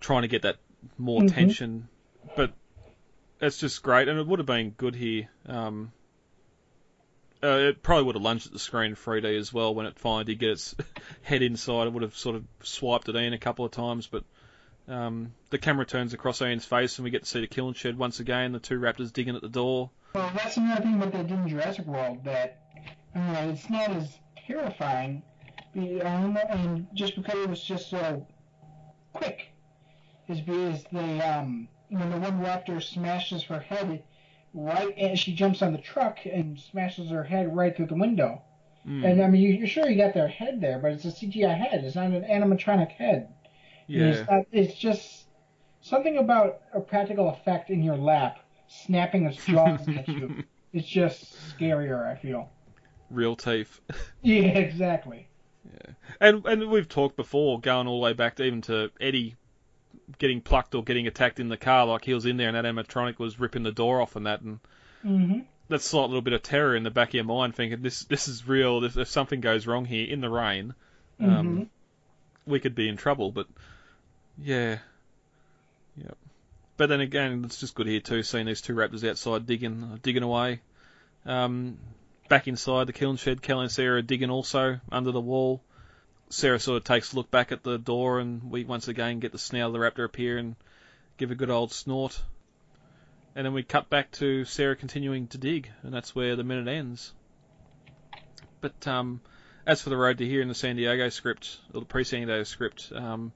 trying 0.00 0.22
to 0.22 0.28
get 0.28 0.42
that 0.42 0.56
more 0.96 1.20
Mhm. 1.20 1.34
tension. 1.34 1.88
But 2.34 2.54
it's 3.40 3.58
just 3.58 3.82
great, 3.82 4.08
and 4.08 4.18
it 4.18 4.26
would 4.26 4.38
have 4.38 4.46
been 4.46 4.70
good 4.70 4.94
here. 4.94 5.28
Um, 5.46 5.92
uh, 7.42 7.58
it 7.58 7.82
probably 7.82 8.04
would 8.04 8.14
have 8.14 8.22
lunged 8.22 8.46
at 8.46 8.52
the 8.52 8.58
screen 8.58 8.90
in 8.90 8.96
3D 8.96 9.36
as 9.36 9.52
well 9.52 9.74
when 9.74 9.84
it 9.84 9.98
finally 9.98 10.24
did 10.24 10.38
get 10.38 10.50
its 10.50 10.74
head 11.22 11.42
inside. 11.42 11.86
It 11.86 11.92
would 11.92 12.02
have 12.02 12.16
sort 12.16 12.36
of 12.36 12.44
swiped 12.62 13.10
it 13.10 13.16
in 13.16 13.34
a 13.34 13.38
couple 13.38 13.64
of 13.64 13.72
times, 13.72 14.06
but 14.06 14.24
um, 14.92 15.32
the 15.50 15.58
camera 15.58 15.86
turns 15.86 16.12
across 16.14 16.40
Ian's 16.42 16.64
face 16.64 16.98
and 16.98 17.04
we 17.04 17.10
get 17.10 17.22
to 17.22 17.28
see 17.28 17.40
the 17.40 17.46
kiln 17.46 17.74
shed 17.74 17.96
once 17.98 18.20
again. 18.20 18.52
The 18.52 18.58
two 18.60 18.78
raptors 18.78 19.12
digging 19.12 19.34
at 19.36 19.42
the 19.42 19.48
door. 19.48 19.90
Well, 20.14 20.30
that's 20.34 20.56
another 20.56 20.82
thing 20.82 20.98
that 21.00 21.12
they 21.12 21.22
did 21.22 21.30
in 21.32 21.48
Jurassic 21.48 21.86
World 21.86 22.24
that 22.24 22.60
I 23.14 23.18
mean, 23.18 23.34
it's 23.54 23.68
not 23.70 23.90
as 23.90 24.18
terrifying, 24.46 25.22
um, 25.76 26.36
and 26.48 26.86
just 26.94 27.16
because 27.16 27.38
it 27.44 27.48
was 27.48 27.62
just 27.62 27.90
so 27.90 28.26
quick, 29.12 29.48
is 30.28 30.40
because 30.40 30.84
they 30.92 31.20
um 31.20 31.68
when 31.88 32.10
the 32.10 32.18
one 32.18 32.40
raptor 32.40 32.82
smashes 32.82 33.42
her 33.44 33.60
head 33.60 34.02
right, 34.54 34.94
and 34.96 35.18
she 35.18 35.34
jumps 35.34 35.62
on 35.62 35.72
the 35.72 35.78
truck 35.78 36.18
and 36.24 36.58
smashes 36.58 37.10
her 37.10 37.24
head 37.24 37.54
right 37.54 37.76
through 37.76 37.86
the 37.86 37.94
window. 37.94 38.42
Mm, 38.86 39.04
And 39.10 39.22
I 39.22 39.28
mean, 39.28 39.58
you're 39.58 39.66
sure 39.66 39.88
you 39.88 39.96
got 39.96 40.14
their 40.14 40.28
head 40.28 40.60
there, 40.60 40.78
but 40.78 40.92
it's 40.92 41.04
a 41.04 41.08
CGI 41.08 41.56
head. 41.56 41.84
It's 41.84 41.94
not 41.96 42.06
an 42.10 42.24
animatronic 42.24 42.90
head. 42.92 43.28
Yeah, 43.86 44.04
It's, 44.06 44.30
not, 44.30 44.44
it's 44.52 44.74
just 44.78 45.26
something 45.80 46.16
about 46.18 46.60
a 46.72 46.80
practical 46.80 47.28
effect 47.30 47.70
in 47.70 47.82
your 47.82 47.96
lap 47.96 48.38
snapping 48.68 49.26
its 49.26 49.38
jaws 49.46 49.86
at 49.88 50.08
you. 50.08 50.44
It's 50.72 50.88
just 50.88 51.56
scarier, 51.58 52.06
I 52.06 52.16
feel. 52.16 52.50
real 53.10 53.36
teeth. 53.36 53.80
Yeah, 54.22 54.44
exactly. 54.58 55.28
Yeah. 55.64 55.92
And 56.20 56.46
and 56.46 56.70
we've 56.70 56.88
talked 56.88 57.16
before, 57.16 57.60
going 57.60 57.86
all 57.86 58.00
the 58.00 58.04
way 58.04 58.12
back 58.12 58.36
to 58.36 58.44
even 58.44 58.62
to 58.62 58.90
Eddie 59.00 59.36
getting 60.18 60.40
plucked 60.40 60.74
or 60.74 60.82
getting 60.84 61.06
attacked 61.06 61.40
in 61.40 61.48
the 61.48 61.56
car, 61.56 61.86
like 61.86 62.04
he 62.04 62.14
was 62.14 62.26
in 62.26 62.36
there 62.36 62.48
and 62.48 62.56
that 62.56 62.64
animatronic 62.64 63.18
was 63.18 63.38
ripping 63.40 63.62
the 63.62 63.72
door 63.72 64.00
off 64.00 64.16
and 64.16 64.26
that, 64.26 64.40
and 64.42 64.60
hmm 65.02 65.40
that 65.68 65.80
slight 65.80 66.06
little 66.06 66.20
bit 66.22 66.34
of 66.34 66.42
terror 66.42 66.76
in 66.76 66.82
the 66.82 66.90
back 66.90 67.08
of 67.08 67.14
your 67.14 67.24
mind, 67.24 67.54
thinking 67.54 67.82
this 67.82 68.04
this 68.04 68.28
is 68.28 68.46
real. 68.46 68.84
If, 68.84 68.96
if 68.96 69.08
something 69.08 69.40
goes 69.40 69.66
wrong 69.66 69.84
here 69.84 70.06
in 70.08 70.20
the 70.20 70.28
rain, 70.30 70.74
um, 71.20 71.28
Mhm. 71.28 71.68
we 72.46 72.60
could 72.60 72.74
be 72.74 72.88
in 72.88 72.96
trouble. 72.96 73.30
But 73.32 73.46
yeah, 74.38 74.78
yep. 75.96 76.16
But 76.76 76.88
then 76.88 77.00
again, 77.00 77.42
it's 77.44 77.60
just 77.60 77.74
good 77.74 77.86
here 77.86 78.00
too, 78.00 78.22
seeing 78.22 78.46
these 78.46 78.60
two 78.60 78.74
raptors 78.74 79.08
outside 79.08 79.46
digging 79.46 80.00
digging 80.02 80.22
away. 80.22 80.60
Um, 81.24 81.78
back 82.28 82.48
inside 82.48 82.86
the 82.86 82.92
kiln 82.92 83.16
shed, 83.16 83.42
Kelly 83.42 83.64
and 83.64 83.70
Sarah 83.70 83.98
are 83.98 84.02
digging 84.02 84.30
also 84.30 84.80
under 84.90 85.12
the 85.12 85.20
wall. 85.20 85.62
Sarah 86.30 86.58
sort 86.58 86.78
of 86.78 86.84
takes 86.84 87.12
a 87.12 87.16
look 87.16 87.30
back 87.30 87.52
at 87.52 87.62
the 87.62 87.78
door, 87.78 88.18
and 88.18 88.50
we 88.50 88.64
once 88.64 88.88
again 88.88 89.20
get 89.20 89.32
the 89.32 89.38
snout 89.38 89.66
of 89.66 89.72
the 89.74 89.78
raptor 89.78 90.04
appear 90.04 90.38
and 90.38 90.56
give 91.18 91.30
a 91.30 91.34
good 91.34 91.50
old 91.50 91.72
snort. 91.72 92.20
And 93.36 93.46
then 93.46 93.52
we 93.52 93.62
cut 93.62 93.90
back 93.90 94.10
to 94.12 94.44
Sarah 94.44 94.76
continuing 94.76 95.26
to 95.28 95.38
dig, 95.38 95.70
and 95.82 95.92
that's 95.92 96.14
where 96.14 96.36
the 96.36 96.42
minute 96.42 96.68
ends. 96.68 97.12
But 98.62 98.86
um, 98.88 99.20
as 99.66 99.82
for 99.82 99.90
the 99.90 99.96
road 99.96 100.18
to 100.18 100.26
here 100.26 100.40
in 100.40 100.48
the 100.48 100.54
San 100.54 100.76
Diego 100.76 101.08
script, 101.10 101.58
or 101.74 101.80
the 101.80 101.86
pre-San 101.86 102.26
Diego 102.26 102.44
script, 102.44 102.92
um, 102.94 103.32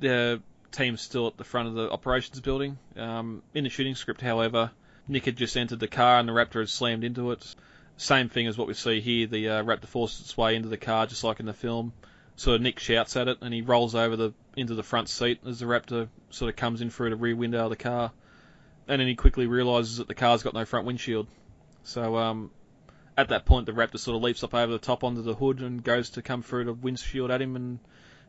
the 0.00 0.40
team's 0.72 1.00
still 1.00 1.26
at 1.26 1.36
the 1.36 1.44
front 1.44 1.68
of 1.68 1.74
the 1.74 1.90
operations 1.90 2.40
building. 2.40 2.78
Um, 2.96 3.42
in 3.54 3.64
the 3.64 3.70
shooting 3.70 3.94
script, 3.94 4.20
however, 4.20 4.70
Nick 5.06 5.24
had 5.24 5.36
just 5.36 5.56
entered 5.56 5.80
the 5.80 5.88
car 5.88 6.18
and 6.18 6.28
the 6.28 6.32
Raptor 6.32 6.60
had 6.60 6.68
slammed 6.68 7.04
into 7.04 7.32
it. 7.32 7.54
Same 7.96 8.28
thing 8.28 8.46
as 8.46 8.56
what 8.56 8.68
we 8.68 8.74
see 8.74 9.00
here. 9.00 9.26
The 9.26 9.48
uh, 9.48 9.64
Raptor 9.64 9.86
forces 9.86 10.20
its 10.20 10.36
way 10.36 10.54
into 10.54 10.68
the 10.68 10.76
car, 10.76 11.06
just 11.06 11.24
like 11.24 11.40
in 11.40 11.46
the 11.46 11.52
film. 11.52 11.92
So 12.36 12.56
Nick 12.56 12.78
shouts 12.78 13.16
at 13.16 13.26
it, 13.26 13.38
and 13.40 13.52
he 13.52 13.62
rolls 13.62 13.96
over 13.96 14.14
the 14.14 14.32
into 14.56 14.76
the 14.76 14.84
front 14.84 15.08
seat 15.08 15.40
as 15.44 15.58
the 15.58 15.66
Raptor 15.66 16.08
sort 16.30 16.48
of 16.50 16.56
comes 16.56 16.80
in 16.80 16.90
through 16.90 17.10
the 17.10 17.16
rear 17.16 17.34
window 17.34 17.64
of 17.64 17.70
the 17.70 17.76
car. 17.76 18.12
And 18.86 19.00
then 19.00 19.08
he 19.08 19.16
quickly 19.16 19.46
realizes 19.46 19.96
that 19.96 20.06
the 20.06 20.14
car's 20.14 20.44
got 20.44 20.54
no 20.54 20.64
front 20.64 20.86
windshield. 20.86 21.26
So 21.82 22.16
um, 22.16 22.52
at 23.16 23.30
that 23.30 23.44
point, 23.44 23.66
the 23.66 23.72
Raptor 23.72 23.98
sort 23.98 24.14
of 24.14 24.22
leaps 24.22 24.44
up 24.44 24.54
over 24.54 24.70
the 24.70 24.78
top 24.78 25.02
onto 25.02 25.22
the 25.22 25.34
hood 25.34 25.60
and 25.60 25.82
goes 25.82 26.10
to 26.10 26.22
come 26.22 26.42
through 26.42 26.64
the 26.66 26.72
windshield 26.72 27.32
at 27.32 27.42
him, 27.42 27.56
and 27.56 27.80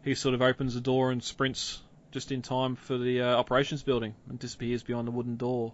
he 0.09 0.15
sort 0.15 0.33
of 0.33 0.41
opens 0.41 0.73
the 0.73 0.81
door 0.81 1.11
and 1.11 1.23
sprints 1.23 1.79
just 2.11 2.31
in 2.31 2.41
time 2.41 2.75
for 2.75 2.97
the 2.97 3.21
uh, 3.21 3.37
operations 3.37 3.83
building 3.83 4.15
and 4.27 4.39
disappears 4.39 4.81
behind 4.81 5.07
the 5.07 5.11
wooden 5.11 5.37
door. 5.37 5.71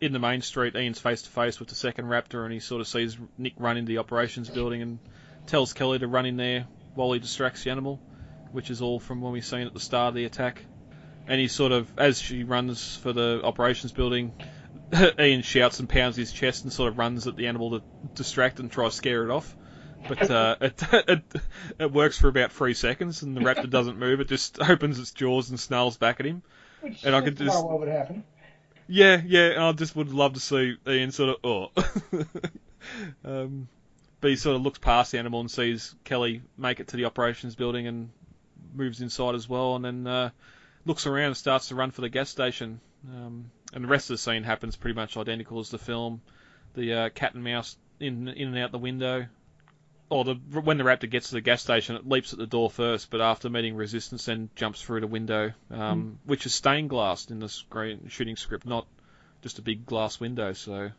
In 0.00 0.12
the 0.12 0.18
main 0.18 0.42
street, 0.42 0.74
Ian's 0.74 0.98
face 0.98 1.22
to 1.22 1.30
face 1.30 1.60
with 1.60 1.68
the 1.68 1.76
second 1.76 2.06
Raptor, 2.06 2.42
and 2.42 2.52
he 2.52 2.58
sort 2.58 2.80
of 2.80 2.88
sees 2.88 3.16
Nick 3.38 3.54
run 3.56 3.76
into 3.76 3.88
the 3.88 3.98
operations 3.98 4.50
building 4.50 4.82
and 4.82 4.98
tells 5.46 5.72
Kelly 5.72 6.00
to 6.00 6.08
run 6.08 6.26
in 6.26 6.36
there 6.36 6.66
while 6.96 7.12
he 7.12 7.20
distracts 7.20 7.62
the 7.62 7.70
animal, 7.70 8.00
which 8.50 8.68
is 8.68 8.82
all 8.82 8.98
from 8.98 9.20
when 9.20 9.32
we 9.32 9.40
seen 9.40 9.66
at 9.66 9.72
the 9.72 9.80
start 9.80 10.08
of 10.08 10.14
the 10.16 10.24
attack. 10.24 10.64
And 11.28 11.40
he 11.40 11.46
sort 11.46 11.70
of, 11.70 11.90
as 11.96 12.20
she 12.20 12.42
runs 12.42 12.96
for 12.96 13.12
the 13.12 13.42
operations 13.44 13.92
building, 13.92 14.32
Ian 15.20 15.42
shouts 15.42 15.78
and 15.78 15.88
pounds 15.88 16.16
his 16.16 16.32
chest 16.32 16.64
and 16.64 16.72
sort 16.72 16.90
of 16.90 16.98
runs 16.98 17.28
at 17.28 17.36
the 17.36 17.46
animal 17.46 17.78
to 17.78 17.82
distract 18.16 18.58
and 18.58 18.72
try 18.72 18.86
to 18.86 18.90
scare 18.90 19.22
it 19.22 19.30
off. 19.30 19.56
But 20.08 20.30
uh, 20.30 20.56
it, 20.60 20.82
it 20.92 21.22
it 21.78 21.92
works 21.92 22.18
for 22.18 22.28
about 22.28 22.52
three 22.52 22.74
seconds, 22.74 23.22
and 23.22 23.36
the 23.36 23.40
raptor 23.40 23.68
doesn't 23.68 23.98
move. 23.98 24.20
It 24.20 24.28
just 24.28 24.60
opens 24.68 24.98
its 24.98 25.12
jaws 25.12 25.50
and 25.50 25.58
snarls 25.58 25.96
back 25.96 26.20
at 26.20 26.26
him. 26.26 26.42
Which 26.80 27.04
And 27.04 27.14
I 27.14 27.20
could 27.20 27.36
just- 27.36 27.64
what 27.64 27.80
would 27.80 27.88
happen. 27.88 28.24
Yeah, 28.88 29.20
yeah, 29.24 29.48
and 29.48 29.62
I 29.62 29.72
just 29.72 29.96
would 29.96 30.12
love 30.12 30.34
to 30.34 30.40
see 30.40 30.76
Ian 30.86 31.10
sort 31.10 31.30
of, 31.30 31.36
oh. 31.42 31.72
um, 33.24 33.68
but 34.20 34.30
he 34.30 34.36
sort 34.36 34.54
of 34.54 34.62
looks 34.62 34.78
past 34.78 35.10
the 35.10 35.18
animal 35.18 35.40
and 35.40 35.50
sees 35.50 35.94
Kelly 36.04 36.42
make 36.56 36.78
it 36.78 36.88
to 36.88 36.96
the 36.96 37.06
operations 37.06 37.56
building 37.56 37.88
and 37.88 38.10
moves 38.72 39.00
inside 39.00 39.34
as 39.34 39.48
well, 39.48 39.74
and 39.74 39.84
then 39.84 40.06
uh, 40.06 40.30
looks 40.84 41.06
around 41.06 41.26
and 41.26 41.36
starts 41.36 41.68
to 41.68 41.74
run 41.74 41.90
for 41.90 42.00
the 42.00 42.08
gas 42.08 42.30
station. 42.30 42.80
Um, 43.08 43.50
and 43.72 43.82
the 43.82 43.88
rest 43.88 44.08
of 44.10 44.14
the 44.14 44.18
scene 44.18 44.44
happens 44.44 44.76
pretty 44.76 44.94
much 44.94 45.16
identical 45.16 45.58
as 45.58 45.70
the 45.70 45.78
film. 45.78 46.20
The 46.74 46.92
uh, 46.94 47.08
cat 47.08 47.34
and 47.34 47.42
mouse 47.42 47.76
in 47.98 48.28
in 48.28 48.48
and 48.48 48.58
out 48.58 48.70
the 48.70 48.78
window. 48.78 49.26
Or 50.08 50.24
the 50.24 50.34
when 50.34 50.78
the 50.78 50.84
raptor 50.84 51.10
gets 51.10 51.28
to 51.30 51.34
the 51.34 51.40
gas 51.40 51.62
station, 51.62 51.96
it 51.96 52.08
leaps 52.08 52.32
at 52.32 52.38
the 52.38 52.46
door 52.46 52.70
first, 52.70 53.10
but 53.10 53.20
after 53.20 53.50
meeting 53.50 53.74
resistance, 53.74 54.26
then 54.26 54.50
jumps 54.54 54.80
through 54.80 55.00
the 55.00 55.08
window, 55.08 55.52
um, 55.70 56.20
which 56.24 56.46
is 56.46 56.54
stained 56.54 56.90
glass 56.90 57.28
in 57.28 57.40
the 57.40 57.48
screen 57.48 58.06
shooting 58.08 58.36
script, 58.36 58.66
not 58.66 58.86
just 59.42 59.58
a 59.58 59.62
big 59.62 59.84
glass 59.84 60.20
window. 60.20 60.52
So 60.52 60.92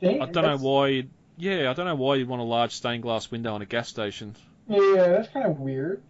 Dang, 0.00 0.20
I 0.20 0.26
don't 0.26 0.44
know 0.44 0.56
why. 0.56 0.88
You'd, 0.88 1.10
yeah, 1.36 1.70
I 1.70 1.74
don't 1.74 1.86
know 1.86 1.94
why 1.94 2.16
you'd 2.16 2.28
want 2.28 2.42
a 2.42 2.44
large 2.44 2.72
stained 2.72 3.02
glass 3.02 3.30
window 3.30 3.54
on 3.54 3.62
a 3.62 3.66
gas 3.66 3.88
station. 3.88 4.34
Yeah, 4.68 5.08
that's 5.08 5.28
kind 5.28 5.46
of 5.46 5.60
weird. 5.60 6.02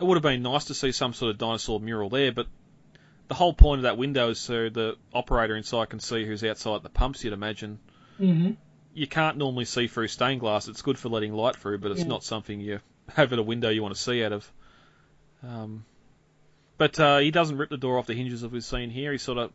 It 0.00 0.04
would 0.04 0.14
have 0.16 0.22
been 0.22 0.42
nice 0.42 0.64
to 0.64 0.74
see 0.74 0.92
some 0.92 1.12
sort 1.12 1.30
of 1.30 1.38
dinosaur 1.38 1.78
mural 1.78 2.08
there, 2.08 2.32
but 2.32 2.46
the 3.28 3.34
whole 3.34 3.52
point 3.52 3.80
of 3.80 3.82
that 3.82 3.96
window 3.98 4.30
is 4.30 4.40
so 4.40 4.68
the 4.68 4.96
operator 5.14 5.54
inside 5.54 5.90
can 5.90 6.00
see 6.00 6.24
who's 6.26 6.42
outside 6.42 6.82
the 6.82 6.88
pumps. 6.88 7.22
You'd 7.22 7.34
imagine. 7.34 7.78
hmm 8.16 8.50
you 8.94 9.06
can't 9.06 9.36
normally 9.36 9.64
see 9.64 9.86
through 9.86 10.08
stained 10.08 10.40
glass. 10.40 10.68
It's 10.68 10.82
good 10.82 10.98
for 10.98 11.08
letting 11.08 11.32
light 11.32 11.56
through, 11.56 11.78
but 11.78 11.90
it's 11.92 12.00
Yeah. 12.00 12.06
not 12.08 12.24
something 12.24 12.60
you 12.60 12.80
have 13.14 13.32
at 13.32 13.38
a 13.38 13.42
window 13.42 13.68
you 13.68 13.82
want 13.82 13.94
to 13.94 14.00
see 14.00 14.24
out 14.24 14.32
of. 14.32 14.52
Um, 15.42 15.84
but 16.76 16.98
uh, 16.98 17.18
he 17.18 17.30
doesn't 17.30 17.56
rip 17.56 17.70
the 17.70 17.76
door 17.76 17.98
off 17.98 18.06
the 18.06 18.14
hinges 18.14 18.42
as 18.42 18.50
we've 18.50 18.64
seen 18.64 18.90
here. 18.90 19.12
He 19.12 19.18
sort 19.18 19.38
of 19.38 19.52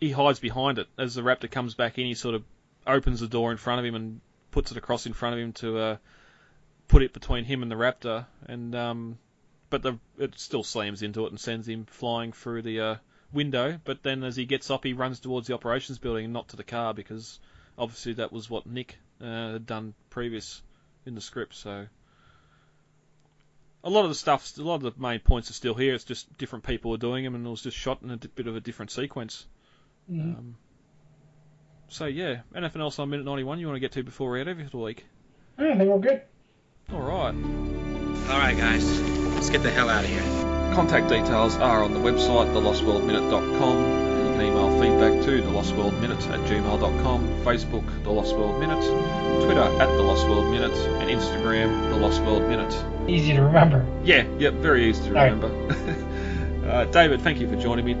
he 0.00 0.10
hides 0.10 0.38
behind 0.38 0.78
it 0.78 0.86
as 0.96 1.14
the 1.14 1.22
raptor 1.22 1.50
comes 1.50 1.74
back 1.74 1.98
in. 1.98 2.06
He 2.06 2.14
sort 2.14 2.34
of 2.34 2.44
opens 2.86 3.20
the 3.20 3.28
door 3.28 3.50
in 3.50 3.56
front 3.56 3.80
of 3.80 3.84
him 3.84 3.94
and 3.94 4.20
puts 4.50 4.70
it 4.70 4.76
across 4.76 5.06
in 5.06 5.12
front 5.12 5.34
of 5.34 5.40
him 5.40 5.52
to 5.54 5.78
uh, 5.78 5.96
put 6.86 7.02
it 7.02 7.12
between 7.12 7.44
him 7.44 7.62
and 7.62 7.70
the 7.70 7.76
raptor. 7.76 8.26
And 8.46 8.74
um, 8.74 9.18
but 9.70 9.82
the, 9.82 9.98
it 10.18 10.38
still 10.38 10.62
slams 10.62 11.02
into 11.02 11.26
it 11.26 11.30
and 11.30 11.40
sends 11.40 11.68
him 11.68 11.84
flying 11.86 12.32
through 12.32 12.62
the 12.62 12.80
uh, 12.80 12.96
window. 13.32 13.78
But 13.84 14.02
then 14.02 14.22
as 14.22 14.36
he 14.36 14.44
gets 14.46 14.70
up, 14.70 14.84
he 14.84 14.92
runs 14.92 15.20
towards 15.20 15.48
the 15.48 15.54
operations 15.54 15.98
building 15.98 16.24
and 16.24 16.32
not 16.32 16.48
to 16.48 16.56
the 16.56 16.64
car 16.64 16.94
because 16.94 17.40
obviously 17.78 18.14
that 18.14 18.32
was 18.32 18.50
what 18.50 18.66
Nick 18.66 18.98
uh, 19.20 19.52
had 19.52 19.66
done 19.66 19.94
previous 20.10 20.60
in 21.06 21.14
the 21.14 21.20
script. 21.20 21.54
So 21.54 21.86
a 23.84 23.90
lot 23.90 24.04
of 24.04 24.10
the 24.10 24.14
stuff, 24.14 24.56
a 24.58 24.62
lot 24.62 24.76
of 24.76 24.82
the 24.82 24.92
main 25.00 25.20
points 25.20 25.50
are 25.50 25.54
still 25.54 25.74
here. 25.74 25.94
It's 25.94 26.04
just 26.04 26.36
different 26.36 26.64
people 26.66 26.92
are 26.94 26.98
doing 26.98 27.24
them, 27.24 27.34
and 27.34 27.46
it 27.46 27.48
was 27.50 27.62
just 27.62 27.76
shot 27.76 28.02
in 28.02 28.10
a 28.10 28.16
bit 28.16 28.46
of 28.46 28.56
a 28.56 28.60
different 28.60 28.90
sequence. 28.90 29.46
Mhm. 30.10 30.38
Um, 30.38 30.56
so 31.88 32.06
yeah, 32.06 32.40
anything 32.54 32.82
else 32.82 32.98
on 32.98 33.10
minute 33.10 33.24
91 33.24 33.60
you 33.60 33.66
want 33.66 33.76
to 33.76 33.80
get 33.80 33.92
to 33.92 34.02
before 34.02 34.30
we're 34.30 34.40
out 34.40 34.48
of 34.48 34.56
here 34.58 34.66
for 34.66 34.70
the 34.72 34.78
week? 34.78 35.06
I 35.58 35.76
think 35.76 35.90
we're 35.90 35.98
good. 35.98 36.22
All 36.92 37.00
right. 37.02 37.34
All 37.34 38.38
right, 38.38 38.56
guys, 38.56 39.00
let's 39.34 39.50
get 39.50 39.62
the 39.62 39.70
hell 39.70 39.88
out 39.88 40.04
of 40.04 40.10
here. 40.10 40.74
Contact 40.74 41.08
details 41.08 41.56
are 41.56 41.82
on 41.82 41.94
the 41.94 42.00
website, 42.00 42.52
thelostworldminute.com. 42.52 44.07
You 44.38 44.44
can 44.44 44.52
email 44.56 44.80
feedback 44.80 45.24
to 45.24 45.42
thelostworldminute 45.42 46.30
at 46.30 46.38
gmail.com, 46.48 47.26
Facebook, 47.44 48.04
The 48.04 48.10
Lost 48.10 48.36
World 48.36 48.60
Minute, 48.60 48.84
Twitter 49.44 49.62
at 49.62 49.86
The 49.96 50.02
Lost 50.02 50.28
World 50.28 50.48
Minute, 50.52 50.76
and 51.02 51.10
Instagram, 51.10 51.90
The 51.90 51.96
Lost 51.96 52.22
World 52.22 52.48
Minute. 52.48 52.72
Easy 53.10 53.32
to 53.32 53.42
remember. 53.42 53.84
Yeah, 54.04 54.28
yep, 54.38 54.54
very 54.54 54.88
easy 54.88 55.02
to 55.08 55.12
Right. 55.12 55.32
remember. 55.32 56.68
uh, 56.70 56.84
David, 56.84 57.20
thank 57.22 57.40
you 57.40 57.48
for 57.48 57.56
joining 57.56 57.84
me 57.84 57.96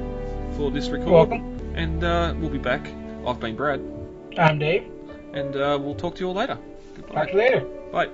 for 0.56 0.70
this 0.70 0.88
record. 0.90 1.06
You're 1.06 1.14
welcome. 1.14 1.58
And 1.74 2.04
uh, 2.04 2.32
we'll 2.38 2.50
be 2.50 2.58
back. 2.58 2.88
I've 3.26 3.40
been 3.40 3.56
Brad, 3.56 3.80
I'm 4.38 4.60
Dave. 4.60 4.84
and 5.32 5.56
uh, 5.56 5.76
we'll 5.82 5.96
talk 5.96 6.14
to 6.14 6.20
you 6.20 6.28
all 6.28 6.34
later. 6.34 6.56
Goodbye. 6.94 7.14
Talk 7.14 7.26
to 7.26 7.32
you 7.32 7.38
later. 7.38 7.60
Bye. 7.90 8.08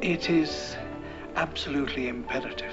It 0.00 0.30
is 0.30 0.74
absolutely 1.36 2.08
imperative 2.08 2.72